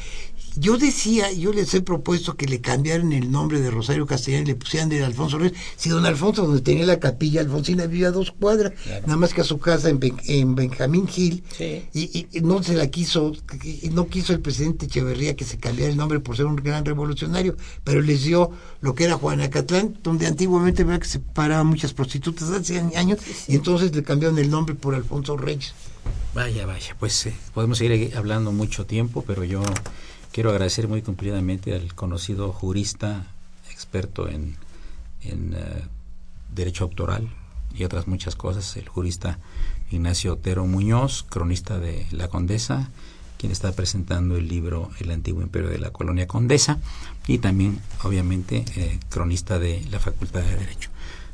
[0.55, 4.47] yo decía, yo les he propuesto que le cambiaran el nombre de Rosario Castellán y
[4.47, 5.57] le pusieran de Alfonso Reyes.
[5.77, 8.73] Si don Alfonso, donde tenía la capilla Alfonsina, vivía a dos cuadras,
[9.03, 11.43] nada más que a su casa en, Ben- en Benjamín Gil.
[11.57, 11.83] Sí.
[11.93, 13.33] Y, y- y no se la quiso,
[13.63, 16.83] y no quiso el presidente Echeverría que se cambiara el nombre por ser un gran
[16.85, 21.01] revolucionario, pero les dio lo que era Juanacatlán, donde antiguamente ¿verdad?
[21.01, 25.37] que se paraban muchas prostitutas hace años, y entonces le cambiaron el nombre por Alfonso
[25.37, 25.73] Reyes.
[26.33, 29.61] Vaya, vaya, pues eh, podemos seguir hablando mucho tiempo, pero yo
[30.31, 33.27] quiero agradecer muy cumplidamente al conocido jurista,
[33.69, 34.55] experto en,
[35.23, 35.83] en eh,
[36.53, 37.29] derecho autoral
[37.73, 39.39] y otras muchas cosas, el jurista
[39.91, 42.89] Ignacio Otero Muñoz, cronista de La Condesa,
[43.37, 46.79] quien está presentando el libro El antiguo imperio de la colonia Condesa
[47.27, 50.89] y también, obviamente, eh, cronista de la Facultad de Derecho.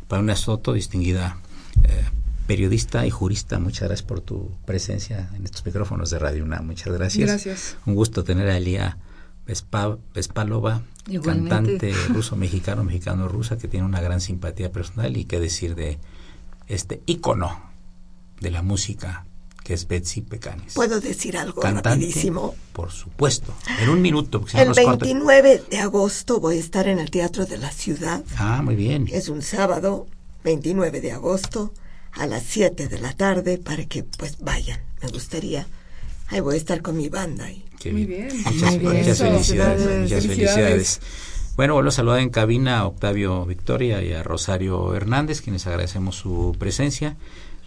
[0.08, 1.38] Paula Soto, distinguida
[1.84, 2.06] eh,
[2.48, 6.66] periodista y jurista, muchas gracias por tu presencia en estos micrófonos de Radio UNAM.
[6.66, 7.30] Muchas gracias.
[7.30, 7.78] Gracias.
[7.86, 8.98] Un gusto tener a Elia
[9.46, 10.82] Vespa- Vespalova,
[11.24, 16.00] cantante ruso-mexicano, mexicano-rusa, que tiene una gran simpatía personal y qué decir de
[16.68, 17.62] este ícono
[18.42, 19.26] de la música
[19.64, 20.74] que es Betsy Pecanis.
[20.76, 22.56] ¿Puedo decir algo Cantante, rapidísimo?
[22.72, 23.54] Por supuesto.
[23.82, 24.46] En un minuto.
[24.48, 27.72] si El nos corta- 29 de agosto voy a estar en el Teatro de la
[27.72, 28.24] Ciudad.
[28.38, 29.08] Ah, muy bien.
[29.12, 30.08] Es un sábado,
[30.46, 31.74] 29 de agosto,
[32.18, 34.80] a las 7 de la tarde, para que pues vayan.
[35.02, 35.68] Me gustaría.
[36.30, 37.50] Ahí voy a estar con mi banda.
[37.52, 37.64] Y...
[37.80, 38.28] Qué Muy bien.
[38.28, 38.44] bien.
[38.44, 38.94] Muchas, Muy bien.
[38.94, 39.24] muchas Eso.
[39.26, 39.84] felicidades.
[39.84, 40.02] Felicidades.
[40.02, 40.56] Muchas Felicidades.
[40.56, 41.02] felicidades.
[41.56, 46.16] Bueno, vuelvo a saludar en cabina a Octavio Victoria y a Rosario Hernández, quienes agradecemos
[46.16, 47.16] su presencia.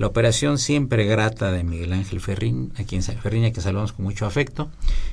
[0.00, 4.06] La operación siempre grata de Miguel Ángel Ferrín, a quien, Ferrín, a quien saludamos con
[4.06, 4.70] mucho afecto.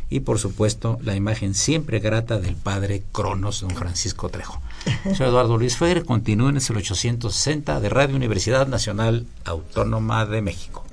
[0.10, 4.62] Y por supuesto, la imagen siempre grata del padre Cronos, don Francisco Trejo.
[5.18, 10.87] Soy Eduardo Luis Fer, continúen es el 860 de Radio Universidad Nacional Autónoma de México.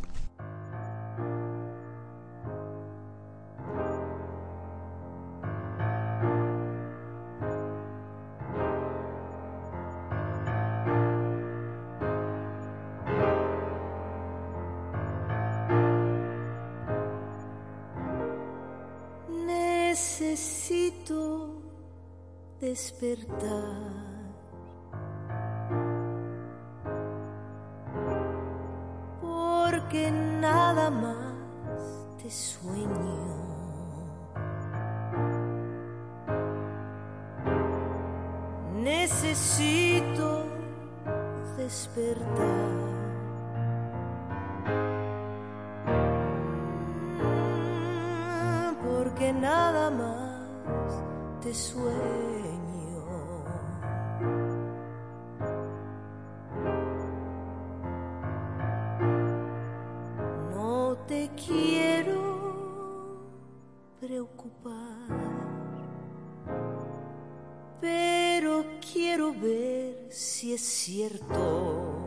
[23.05, 23.95] Despertar.
[29.21, 31.17] Porque nada más
[32.23, 33.35] te sueño.
[38.83, 40.45] Necesito
[41.59, 42.73] despertar.
[48.83, 51.03] Porque nada más
[51.43, 52.64] te sueño.
[67.81, 72.05] Pero quiero ver si es cierto.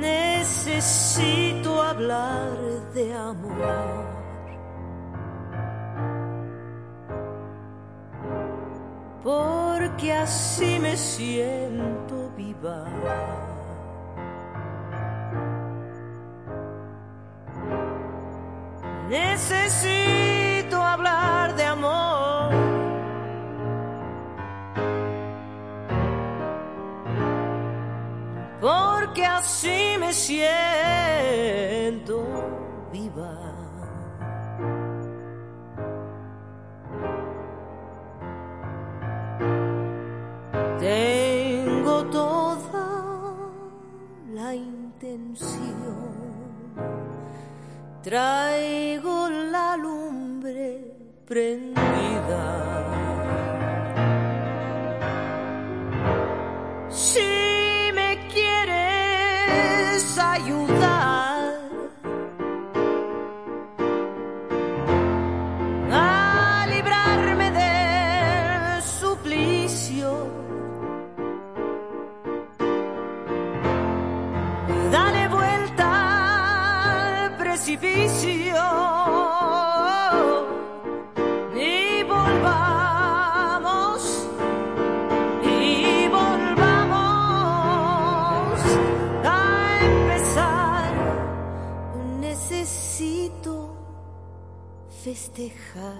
[0.00, 2.58] Necesito hablar
[2.94, 4.06] de amor.
[9.22, 12.86] Porque así me siento viva.
[19.10, 22.52] Necesito hablar de amor.
[28.60, 30.54] Porque así me siento
[32.92, 33.36] viva.
[40.78, 42.86] Tengo toda
[44.32, 45.90] la intención.
[48.10, 48.58] La
[51.30, 51.69] Prins.
[95.40, 95.96] dejar.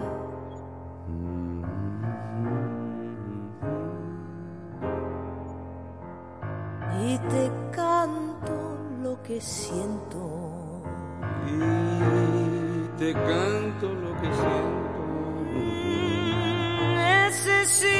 [7.03, 10.83] Y te canto lo que siento.
[11.47, 14.91] Y te canto lo que siento.
[15.55, 18.00] Mm, Necesito